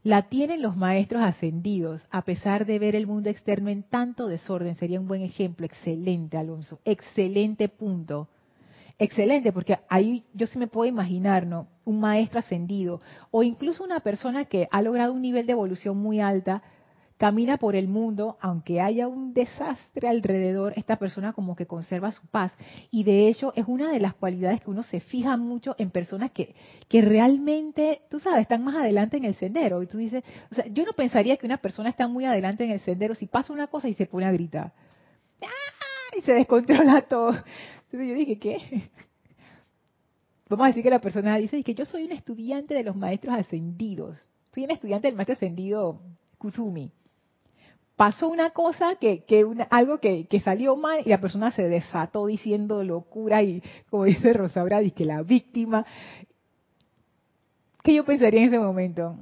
[0.03, 4.75] La tienen los maestros ascendidos, a pesar de ver el mundo externo en tanto desorden.
[4.75, 5.65] Sería un buen ejemplo.
[5.65, 6.79] Excelente, Alonso.
[6.85, 8.27] Excelente punto.
[8.99, 11.67] Excelente, porque ahí yo sí me puedo imaginar, ¿no?
[11.83, 16.19] Un maestro ascendido o incluso una persona que ha logrado un nivel de evolución muy
[16.19, 16.61] alta,
[17.21, 22.25] camina por el mundo, aunque haya un desastre alrededor, esta persona como que conserva su
[22.25, 22.51] paz.
[22.89, 26.31] Y de hecho es una de las cualidades que uno se fija mucho en personas
[26.31, 26.55] que,
[26.87, 29.83] que realmente, tú sabes, están más adelante en el sendero.
[29.83, 32.71] Y tú dices, o sea, yo no pensaría que una persona está muy adelante en
[32.71, 34.73] el sendero si pasa una cosa y se pone a gritar.
[35.43, 36.17] ¡Ah!
[36.17, 37.35] Y se descontrola todo.
[37.83, 38.89] Entonces yo dije, ¿qué?
[40.49, 43.37] Vamos a decir que la persona dice que yo soy un estudiante de los maestros
[43.37, 44.27] ascendidos.
[44.55, 46.01] Soy un estudiante del maestro ascendido
[46.39, 46.91] Kuzumi
[48.01, 49.23] pasó una cosa que,
[49.69, 54.63] algo que, salió mal y la persona se desató diciendo locura y como dice Rosa
[54.63, 55.85] Brady, que la víctima
[57.83, 59.15] ¿qué yo pensaría en ese momento?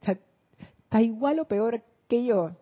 [0.00, 2.52] está igual o peor que yo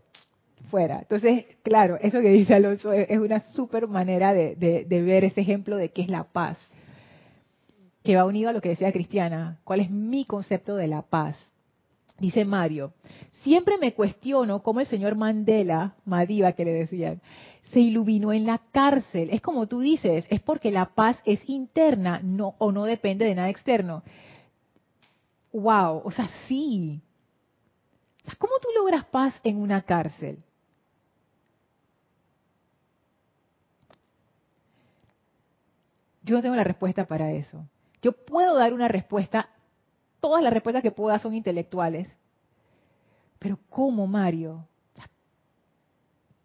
[0.72, 0.98] fuera.
[0.98, 5.76] Entonces, claro, eso que dice Alonso es, una súper manera de, de, ver ese ejemplo
[5.76, 6.58] de qué es la paz,
[8.02, 11.36] que va unido a lo que decía Cristiana, cuál es mi concepto de la paz.
[12.18, 12.92] Dice Mario,
[13.42, 17.20] siempre me cuestiono cómo el señor Mandela, Madiba que le decían,
[17.72, 19.30] se iluminó en la cárcel.
[19.30, 23.34] Es como tú dices, es porque la paz es interna no, o no depende de
[23.34, 24.02] nada externo.
[25.52, 27.00] Wow, o sea, sí.
[28.38, 30.42] ¿Cómo tú logras paz en una cárcel?
[36.22, 37.66] Yo no tengo la respuesta para eso.
[38.02, 39.48] Yo puedo dar una respuesta
[40.20, 42.14] todas las respuestas que puedo dar son intelectuales.
[43.40, 44.68] Pero ¿cómo, Mario?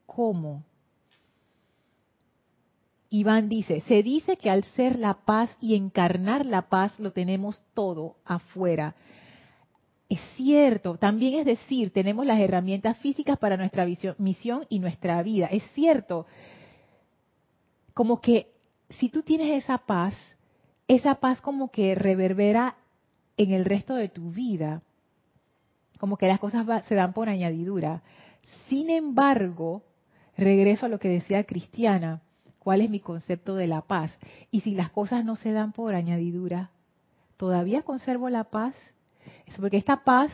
[0.07, 0.63] ¿Cómo?
[3.09, 7.63] Iván dice, se dice que al ser la paz y encarnar la paz lo tenemos
[7.73, 8.95] todo afuera.
[10.07, 13.85] Es cierto, también es decir, tenemos las herramientas físicas para nuestra
[14.17, 15.47] misión y nuestra vida.
[15.47, 16.25] Es cierto,
[17.93, 18.51] como que
[18.89, 20.15] si tú tienes esa paz,
[20.87, 22.77] esa paz como que reverbera
[23.35, 24.81] en el resto de tu vida.
[25.99, 28.01] Como que las cosas se dan por añadidura.
[28.67, 29.83] Sin embargo,
[30.37, 32.21] regreso a lo que decía Cristiana,
[32.59, 34.17] ¿cuál es mi concepto de la paz?
[34.51, 36.71] Y si las cosas no se dan por añadidura,
[37.37, 38.75] ¿todavía conservo la paz?
[39.45, 40.31] Es porque esta paz,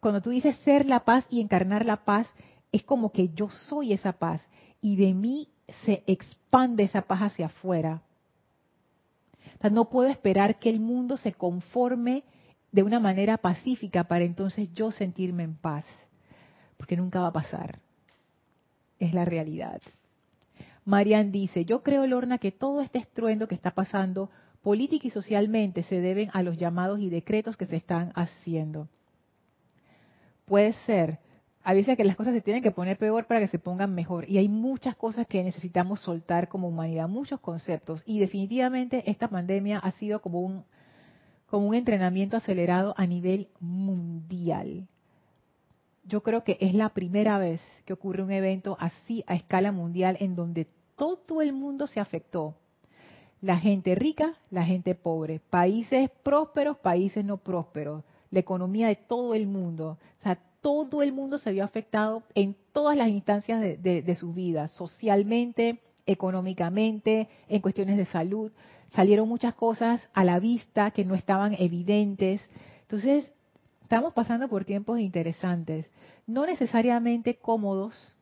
[0.00, 2.26] cuando tú dices ser la paz y encarnar la paz,
[2.70, 4.40] es como que yo soy esa paz
[4.80, 5.48] y de mí
[5.84, 8.02] se expande esa paz hacia afuera
[9.70, 12.24] no puedo esperar que el mundo se conforme
[12.72, 15.84] de una manera pacífica para entonces yo sentirme en paz,
[16.78, 17.78] porque nunca va a pasar.
[18.98, 19.80] Es la realidad.
[20.84, 24.30] Marian dice, yo creo, Lorna, que todo este estruendo que está pasando
[24.62, 28.88] política y socialmente se deben a los llamados y decretos que se están haciendo.
[30.46, 31.18] Puede ser,
[31.62, 34.28] a veces que las cosas se tienen que poner peor para que se pongan mejor.
[34.28, 38.02] Y hay muchas cosas que necesitamos soltar como humanidad, muchos conceptos.
[38.06, 40.64] Y definitivamente esta pandemia ha sido como un,
[41.52, 44.88] como un entrenamiento acelerado a nivel mundial.
[46.02, 50.16] Yo creo que es la primera vez que ocurre un evento así a escala mundial
[50.20, 52.54] en donde todo el mundo se afectó.
[53.42, 59.34] La gente rica, la gente pobre, países prósperos, países no prósperos, la economía de todo
[59.34, 59.98] el mundo.
[60.20, 64.68] O sea, todo el mundo se vio afectado en todas las instancias de, su vida,
[64.68, 68.50] socialmente, económicamente, en cuestiones de salud.
[68.94, 72.42] Salieron muchas cosas a la vista que no estaban evidentes.
[72.82, 73.32] Entonces,
[73.82, 75.90] estamos pasando por tiempos interesantes,
[76.26, 78.16] no necesariamente cómodos,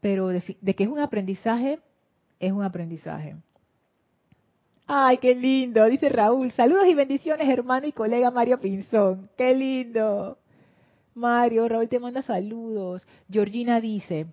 [0.00, 1.80] pero de, que es un aprendizaje,
[2.38, 3.36] es un aprendizaje.
[4.86, 6.50] Ay, qué lindo, dice Raúl.
[6.52, 9.28] Saludos y bendiciones, hermano y colega Mario Pinzón.
[9.36, 10.38] Qué lindo.
[11.14, 13.06] Mario, Raúl te manda saludos.
[13.30, 14.26] Georgina dice,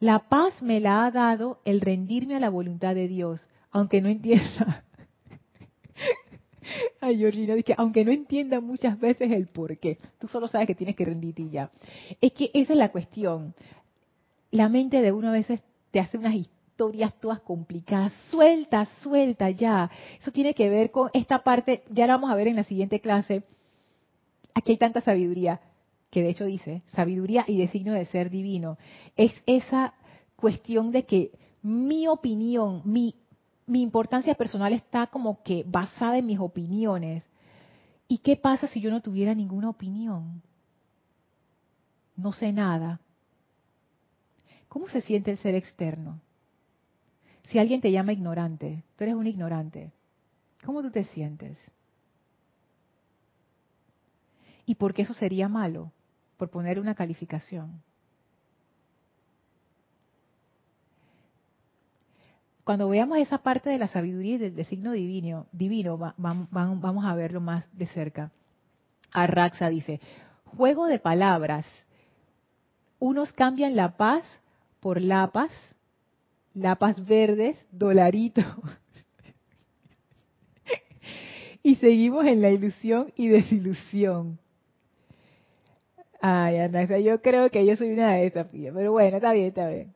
[0.00, 4.08] la paz me la ha dado el rendirme a la voluntad de Dios, aunque no
[4.08, 4.84] entienda.
[7.00, 10.74] Ay, Georgina, dice, aunque no entienda muchas veces el por qué, tú solo sabes que
[10.74, 11.70] tienes que rendirte ya.
[12.20, 13.54] Es que esa es la cuestión.
[14.50, 18.12] La mente de uno a veces te hace unas historias todas complicadas.
[18.30, 19.90] Suelta, suelta ya.
[20.20, 23.00] Eso tiene que ver con esta parte, ya la vamos a ver en la siguiente
[23.00, 23.42] clase.
[24.54, 25.60] Aquí hay tanta sabiduría,
[26.10, 28.78] que de hecho dice, sabiduría y designio de ser divino.
[29.16, 29.94] Es esa
[30.36, 31.32] cuestión de que
[31.62, 33.14] mi opinión, mi,
[33.66, 37.24] mi importancia personal está como que basada en mis opiniones.
[38.06, 40.42] ¿Y qué pasa si yo no tuviera ninguna opinión?
[42.16, 43.00] No sé nada.
[44.68, 46.20] ¿Cómo se siente el ser externo?
[47.44, 49.92] Si alguien te llama ignorante, tú eres un ignorante,
[50.64, 51.58] ¿cómo tú te sientes?
[54.66, 55.92] ¿Y por qué eso sería malo?
[56.38, 57.82] Por poner una calificación.
[62.64, 67.42] Cuando veamos esa parte de la sabiduría y del designo divino, divino vamos a verlo
[67.42, 68.30] más de cerca.
[69.12, 70.00] Arraxa dice,
[70.44, 71.66] juego de palabras.
[72.98, 74.24] Unos cambian la paz
[74.80, 75.50] por la paz
[76.58, 78.42] lapas verdes, dolarito.
[81.62, 84.38] y seguimos en la ilusión y desilusión.
[86.20, 89.68] Ay, Ana, yo creo que yo soy una de esas, pero bueno, está bien, está
[89.68, 89.94] bien.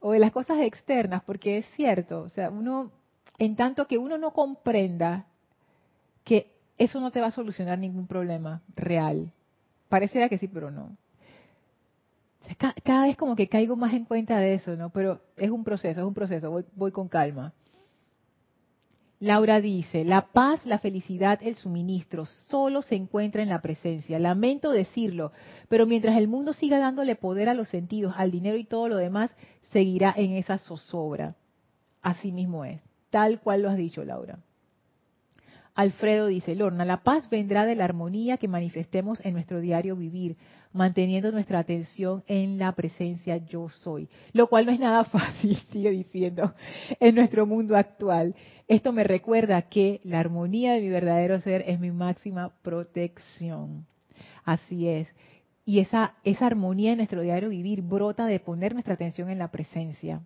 [0.00, 2.90] O de las cosas externas, porque es cierto, o sea, uno,
[3.38, 5.26] en tanto que uno no comprenda
[6.24, 6.46] que
[6.78, 9.32] eso no te va a solucionar ningún problema real.
[9.88, 10.96] Pareciera que sí, pero no
[12.82, 14.90] cada vez como que caigo más en cuenta de eso, ¿no?
[14.90, 17.52] Pero es un proceso, es un proceso, voy, voy con calma.
[19.22, 24.18] Laura dice, la paz, la felicidad, el suministro, solo se encuentra en la presencia.
[24.18, 25.30] Lamento decirlo,
[25.68, 28.96] pero mientras el mundo siga dándole poder a los sentidos, al dinero y todo lo
[28.96, 29.30] demás,
[29.70, 31.36] seguirá en esa zozobra.
[32.02, 34.40] Así mismo es, tal cual lo has dicho, Laura.
[35.74, 40.36] Alfredo dice, Lorna, la paz vendrá de la armonía que manifestemos en nuestro diario vivir,
[40.72, 45.90] manteniendo nuestra atención en la presencia yo soy, lo cual no es nada fácil, sigue
[45.90, 46.54] diciendo,
[47.00, 48.34] en nuestro mundo actual.
[48.68, 53.86] Esto me recuerda que la armonía de mi verdadero ser es mi máxima protección.
[54.44, 55.08] Así es.
[55.64, 59.50] Y esa, esa armonía en nuestro diario vivir brota de poner nuestra atención en la
[59.50, 60.20] presencia.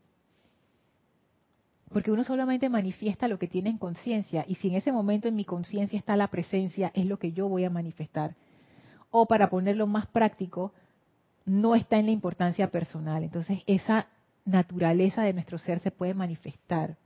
[1.93, 5.37] Porque uno solamente manifiesta lo que tiene en conciencia y si en ese momento en
[5.37, 8.35] mi conciencia está la presencia, es lo que yo voy a manifestar.
[9.11, 10.73] O para ponerlo más práctico,
[11.45, 13.23] no está en la importancia personal.
[13.23, 14.09] Entonces esa
[14.45, 16.97] naturaleza de nuestro ser se puede manifestar.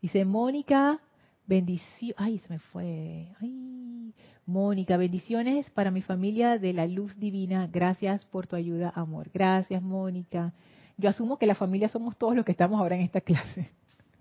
[0.00, 1.00] Dice Mónica,
[1.46, 2.14] bendición.
[2.18, 3.28] Ay, se me fue.
[3.40, 4.14] Ay,
[4.46, 7.68] Mónica, bendiciones para mi familia de la luz divina.
[7.68, 9.30] Gracias por tu ayuda, amor.
[9.32, 10.52] Gracias, Mónica.
[10.96, 13.70] Yo asumo que la familia somos todos los que estamos ahora en esta clase.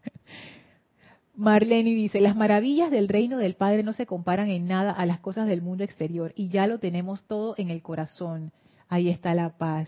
[1.36, 5.20] Marlene dice, las maravillas del reino del Padre no se comparan en nada a las
[5.20, 8.52] cosas del mundo exterior y ya lo tenemos todo en el corazón.
[8.90, 9.88] Ahí está la paz.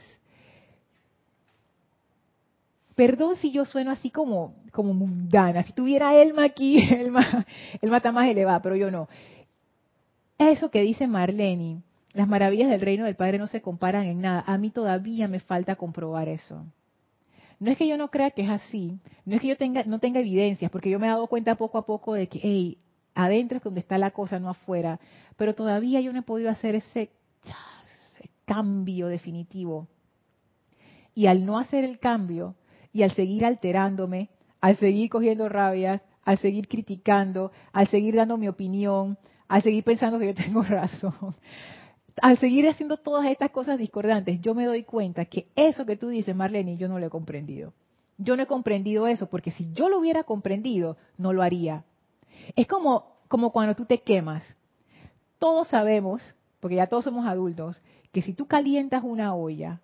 [2.95, 5.63] Perdón si yo sueno así como, como mundana.
[5.63, 7.45] Si tuviera Elma aquí, Elma,
[7.81, 9.09] Elma está más elevada, pero yo no.
[10.37, 11.81] Eso que dice Marlene,
[12.13, 14.43] las maravillas del reino del Padre no se comparan en nada.
[14.45, 16.65] A mí todavía me falta comprobar eso.
[17.59, 19.99] No es que yo no crea que es así, no es que yo tenga, no
[19.99, 22.77] tenga evidencias, porque yo me he dado cuenta poco a poco de que, hey,
[23.15, 24.99] adentro es donde está la cosa, no afuera.
[25.37, 27.09] Pero todavía yo no he podido hacer ese,
[27.83, 29.87] ese cambio definitivo.
[31.15, 32.55] Y al no hacer el cambio,
[32.91, 34.29] y al seguir alterándome,
[34.61, 40.19] al seguir cogiendo rabias, al seguir criticando, al seguir dando mi opinión, al seguir pensando
[40.19, 41.35] que yo tengo razón,
[42.21, 46.09] al seguir haciendo todas estas cosas discordantes, yo me doy cuenta que eso que tú
[46.09, 47.73] dices, Marlene, yo no lo he comprendido.
[48.17, 51.83] Yo no he comprendido eso, porque si yo lo hubiera comprendido, no lo haría.
[52.55, 54.43] Es como, como cuando tú te quemas.
[55.39, 59.81] Todos sabemos, porque ya todos somos adultos, que si tú calientas una olla,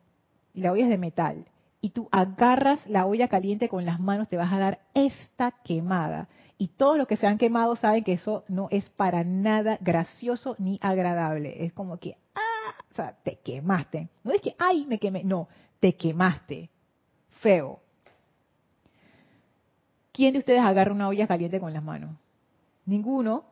[0.54, 1.46] y la olla es de metal,
[1.82, 6.28] y tú agarras la olla caliente con las manos, te vas a dar esta quemada.
[6.62, 10.58] Y todos los que se han quemado saben que eso no es para nada gracioso
[10.60, 11.64] ni agradable.
[11.66, 14.10] Es como que, ah, o sea, te quemaste.
[14.26, 15.24] No es que, ay, me quemé.
[15.24, 15.48] No,
[15.80, 16.70] te quemaste.
[17.40, 17.80] Feo.
[20.12, 22.12] ¿Quién de ustedes agarra una olla caliente con las manos?
[22.86, 23.46] Ninguno,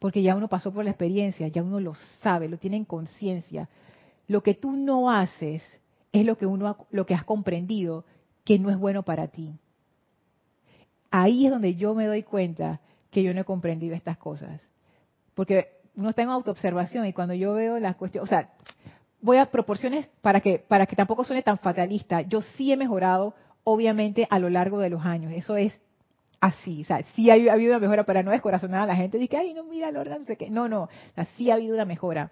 [0.00, 3.68] porque ya uno pasó por la experiencia, ya uno lo sabe, lo tiene en conciencia.
[4.26, 5.62] Lo que tú no haces
[6.10, 8.04] es lo que uno lo que has comprendido
[8.42, 9.54] que no es bueno para ti.
[11.10, 12.80] Ahí es donde yo me doy cuenta
[13.10, 14.60] que yo no he comprendido estas cosas.
[15.34, 18.50] Porque uno está en autoobservación y cuando yo veo las cuestiones, o sea,
[19.20, 22.22] voy a proporciones para que para que tampoco suene tan fatalista.
[22.22, 23.34] Yo sí he mejorado
[23.64, 25.32] obviamente a lo largo de los años.
[25.34, 25.78] Eso es
[26.40, 29.36] así, o sea, sí ha, habido una mejora para no descorazonar a la gente, dice,
[29.36, 30.50] ay, no, mira, Lorna, no sé qué.
[30.50, 30.88] No, no,
[31.36, 32.30] sí ha habido una mejora.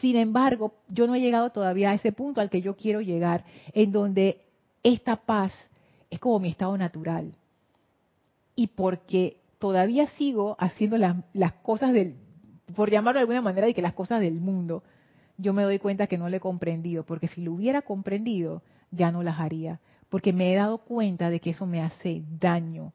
[0.00, 3.44] Sin embargo, yo no he llegado todavía a ese punto al que yo quiero llegar,
[3.72, 4.42] en donde
[4.82, 5.52] esta paz
[6.08, 7.34] es como mi estado natural.
[8.58, 12.16] Y porque todavía sigo haciendo las, las cosas del,
[12.74, 14.82] por llamarlo de alguna manera, y que las cosas del mundo,
[15.36, 19.12] yo me doy cuenta que no lo he comprendido, porque si lo hubiera comprendido, ya
[19.12, 19.78] no las haría,
[20.08, 22.94] porque me he dado cuenta de que eso me hace daño.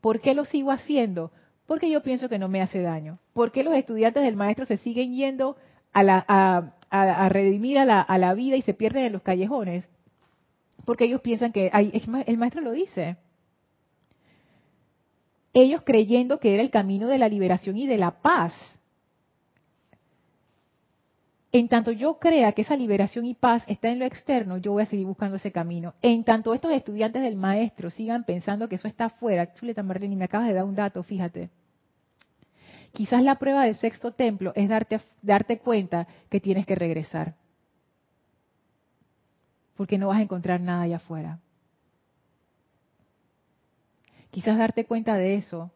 [0.00, 1.30] ¿Por qué lo sigo haciendo?
[1.64, 3.20] Porque yo pienso que no me hace daño.
[3.34, 5.56] ¿Por qué los estudiantes del maestro se siguen yendo
[5.92, 9.88] a, redimir a la, vida y se pierden en los callejones,
[10.84, 13.16] porque ellos piensan que, el maestro lo dice,
[15.54, 18.52] ellos creyendo que era el camino de la liberación y de la paz.
[21.52, 24.82] En tanto yo crea que esa liberación y paz está en lo externo, yo voy
[24.82, 25.94] a seguir buscando ese camino.
[26.02, 30.24] En tanto estos estudiantes del maestro sigan pensando que eso está afuera, Chuleta Marlene, me
[30.24, 31.50] acabas de dar un dato, fíjate.
[32.90, 37.34] Quizás la prueba del sexto templo es darte, darte cuenta que tienes que regresar.
[39.76, 41.38] Porque no vas a encontrar nada allá afuera.
[44.34, 45.70] Quizás darte cuenta de eso,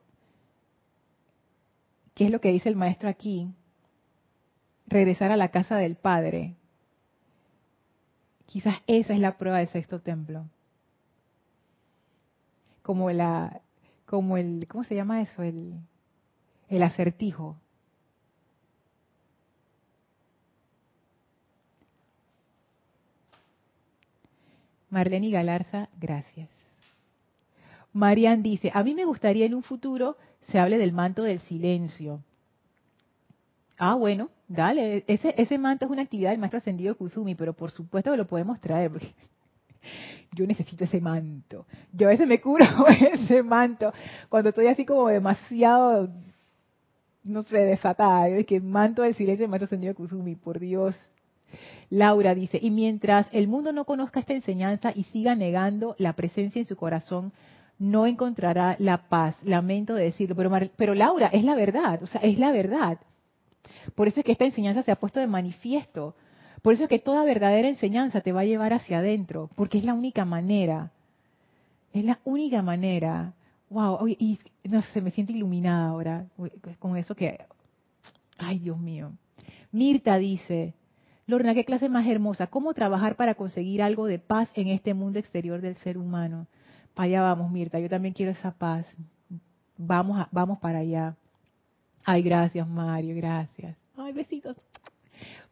[2.16, 3.54] que es lo que dice el maestro aquí,
[4.88, 6.56] regresar a la casa del Padre.
[8.46, 10.46] Quizás esa es la prueba del sexto templo.
[12.82, 13.60] Como la,
[14.06, 15.44] como el, ¿cómo se llama eso?
[15.44, 15.74] El,
[16.68, 17.60] el acertijo.
[24.90, 26.57] Marlene Galarza, gracias.
[27.92, 30.16] Marian dice, a mí me gustaría en un futuro
[30.46, 32.22] se hable del manto del silencio.
[33.76, 37.70] Ah, bueno, dale, ese, ese manto es una actividad del maestro ascendido Kuzumi, pero por
[37.70, 38.90] supuesto que lo podemos traer,
[40.32, 41.66] yo necesito ese manto.
[41.92, 42.64] Yo a veces me curo
[43.12, 43.92] ese manto
[44.28, 46.08] cuando estoy así como demasiado
[47.28, 48.28] no sé, desatada.
[48.28, 50.96] Es que manto del silencio maestro ascendido Kusumi, por Dios.
[51.90, 56.60] Laura dice, y mientras el mundo no conozca esta enseñanza y siga negando la presencia
[56.60, 57.32] en su corazón,
[57.78, 59.36] no encontrará la paz.
[59.44, 62.98] Lamento de decirlo, pero, pero Laura, es la verdad, o sea, es la verdad.
[63.94, 66.14] Por eso es que esta enseñanza se ha puesto de manifiesto.
[66.62, 69.84] Por eso es que toda verdadera enseñanza te va a llevar hacia adentro, porque es
[69.84, 70.90] la única manera.
[71.92, 73.32] Es la única manera.
[73.70, 76.26] Wow, y no sé, me siento iluminada ahora
[76.78, 77.38] con eso que,
[78.38, 79.12] ay Dios mío.
[79.70, 80.74] Mirta dice,
[81.26, 85.18] Lorna, qué clase más hermosa, ¿cómo trabajar para conseguir algo de paz en este mundo
[85.18, 86.46] exterior del ser humano?
[86.98, 88.86] Allá vamos, Mirta, yo también quiero esa paz.
[89.78, 91.16] Vamos, vamos para allá.
[92.04, 93.74] Ay, gracias, Mario, gracias.
[93.96, 94.56] Ay, besitos.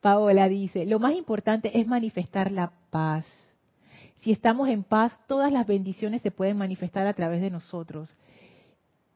[0.00, 3.24] Paola dice, lo más importante es manifestar la paz
[4.26, 8.12] si estamos en paz, todas las bendiciones se pueden manifestar a través de nosotros.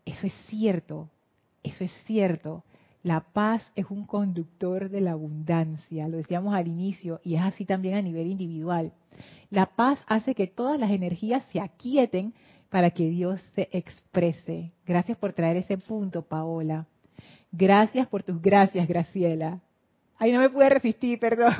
[0.05, 1.11] Eso es cierto,
[1.65, 2.63] eso es cierto.
[3.03, 7.65] La paz es un conductor de la abundancia, lo decíamos al inicio, y es así
[7.65, 8.93] también a nivel individual.
[9.51, 12.35] La paz hace que todas las energías se aquieten
[12.69, 14.73] para que Dios se exprese.
[14.87, 16.87] Gracias por traer ese punto, Paola.
[17.53, 19.61] Gracias por tus gracias, Graciela.
[20.19, 21.55] Ay, no me pude resistir, perdón.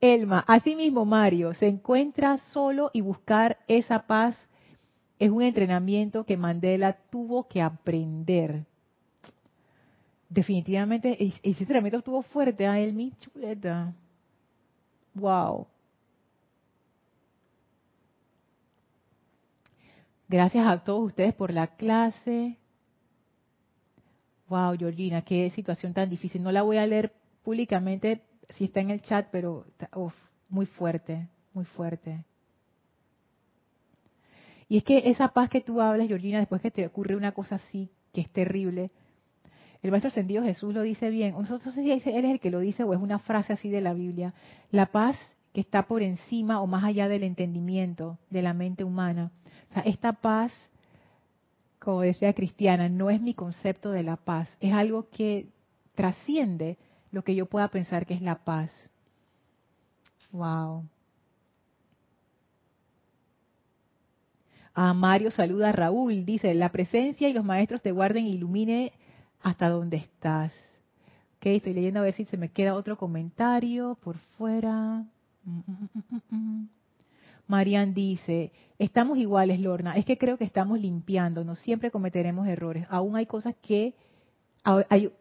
[0.00, 4.36] Elma, asimismo Mario, se encuentra solo y buscar esa paz
[5.18, 8.64] es un entrenamiento que Mandela tuvo que aprender.
[10.28, 13.12] Definitivamente, ese entrenamiento estuvo fuerte, a ¿ah, Elmi?
[13.20, 13.94] Chuleta.
[15.14, 15.66] Wow.
[20.28, 22.58] Gracias a todos ustedes por la clase.
[24.48, 26.42] Wow, Georgina, qué situación tan difícil.
[26.42, 27.12] No la voy a leer
[27.42, 28.22] públicamente
[28.54, 29.64] si está en el chat, pero
[30.50, 32.24] muy fuerte, muy fuerte.
[34.68, 37.54] Y es que esa paz que tú hablas, Georgina, después que te ocurre una cosa
[37.54, 38.90] así, que es terrible,
[39.82, 41.32] el Maestro Ascendido Jesús lo dice bien.
[41.32, 43.80] No sé si él es el que lo dice o es una frase así de
[43.80, 44.34] la Biblia.
[44.70, 45.16] La paz
[45.60, 49.32] está por encima o más allá del entendimiento de la mente humana.
[49.70, 50.52] O sea, esta paz,
[51.78, 54.48] como decía Cristiana, no es mi concepto de la paz.
[54.60, 55.48] Es algo que
[55.94, 56.78] trasciende
[57.10, 58.70] lo que yo pueda pensar que es la paz.
[60.30, 60.84] Wow.
[64.74, 68.92] A Mario saluda a Raúl, dice, la presencia y los maestros te guarden e ilumine
[69.42, 70.52] hasta donde estás.
[71.38, 75.04] Ok, estoy leyendo a ver si se me queda otro comentario por fuera.
[77.48, 79.96] Marian dice, estamos iguales, Lorna.
[79.96, 82.86] Es que creo que estamos limpiando, no siempre cometeremos errores.
[82.90, 83.94] Aún hay cosas que,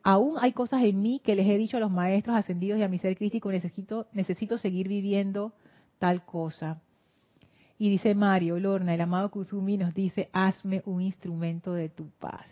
[0.03, 2.89] aún hay cosas en mí que les he dicho a los maestros ascendidos y a
[2.89, 5.53] mi ser crítico, necesito, necesito seguir viviendo
[5.99, 6.82] tal cosa.
[7.80, 12.47] Y dice Mario, Lorna, el amado Kuzumi nos dice, hazme un instrumento de tu paz.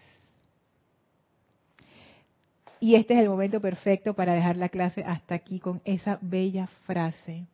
[2.79, 6.67] Y este es el momento perfecto para dejar la clase hasta aquí con esa bella
[6.85, 7.47] frase.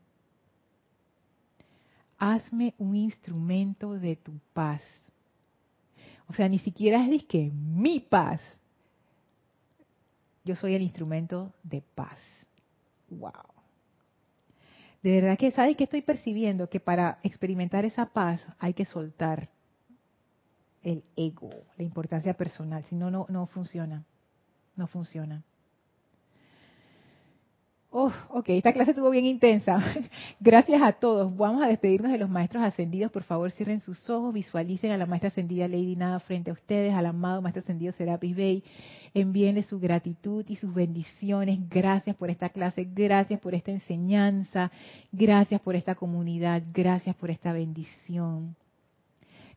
[2.21, 4.81] Hazme un instrumento de tu paz.
[6.27, 8.39] O sea, ni siquiera es que mi paz.
[10.45, 12.19] Yo soy el instrumento de paz.
[13.09, 13.31] Wow.
[15.01, 16.69] De verdad que, ¿sabes qué estoy percibiendo?
[16.69, 19.49] Que para experimentar esa paz hay que soltar
[20.83, 24.05] el ego, la importancia personal, si no, no funciona
[24.75, 25.43] no funciona.
[27.93, 29.83] Oh, ok, esta clase estuvo bien intensa.
[30.39, 31.35] Gracias a todos.
[31.35, 33.11] Vamos a despedirnos de los maestros ascendidos.
[33.11, 36.93] Por favor, cierren sus ojos, visualicen a la maestra ascendida Lady Nada frente a ustedes,
[36.93, 38.63] al amado maestro ascendido Serapis Bey.
[39.13, 41.59] Envíenle su gratitud y sus bendiciones.
[41.69, 44.71] Gracias por esta clase, gracias por esta enseñanza,
[45.11, 48.55] gracias por esta comunidad, gracias por esta bendición.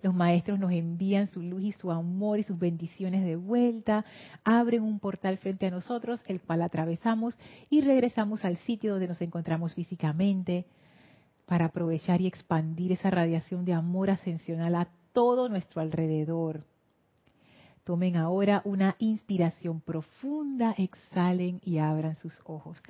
[0.05, 4.05] Los maestros nos envían su luz y su amor y sus bendiciones de vuelta,
[4.45, 7.39] abren un portal frente a nosotros, el cual atravesamos
[7.71, 10.67] y regresamos al sitio donde nos encontramos físicamente
[11.47, 16.67] para aprovechar y expandir esa radiación de amor ascensional a todo nuestro alrededor.
[17.85, 22.83] Tomen ahora una inspiración profunda, exhalen y abran sus ojos.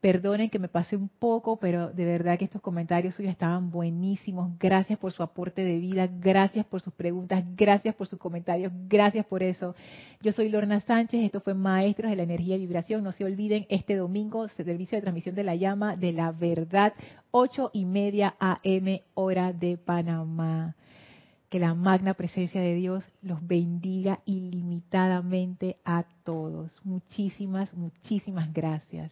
[0.00, 4.56] Perdonen que me pase un poco, pero de verdad que estos comentarios suyos estaban buenísimos.
[4.56, 9.26] Gracias por su aporte de vida, gracias por sus preguntas, gracias por sus comentarios, gracias
[9.26, 9.74] por eso.
[10.22, 13.02] Yo soy Lorna Sánchez, esto fue Maestros de la Energía y Vibración.
[13.02, 16.92] No se olviden, este domingo, servicio de transmisión de la llama de la verdad,
[17.32, 20.76] ocho y media AM, hora de Panamá.
[21.48, 26.80] Que la magna presencia de Dios los bendiga ilimitadamente a todos.
[26.84, 29.10] Muchísimas, muchísimas gracias.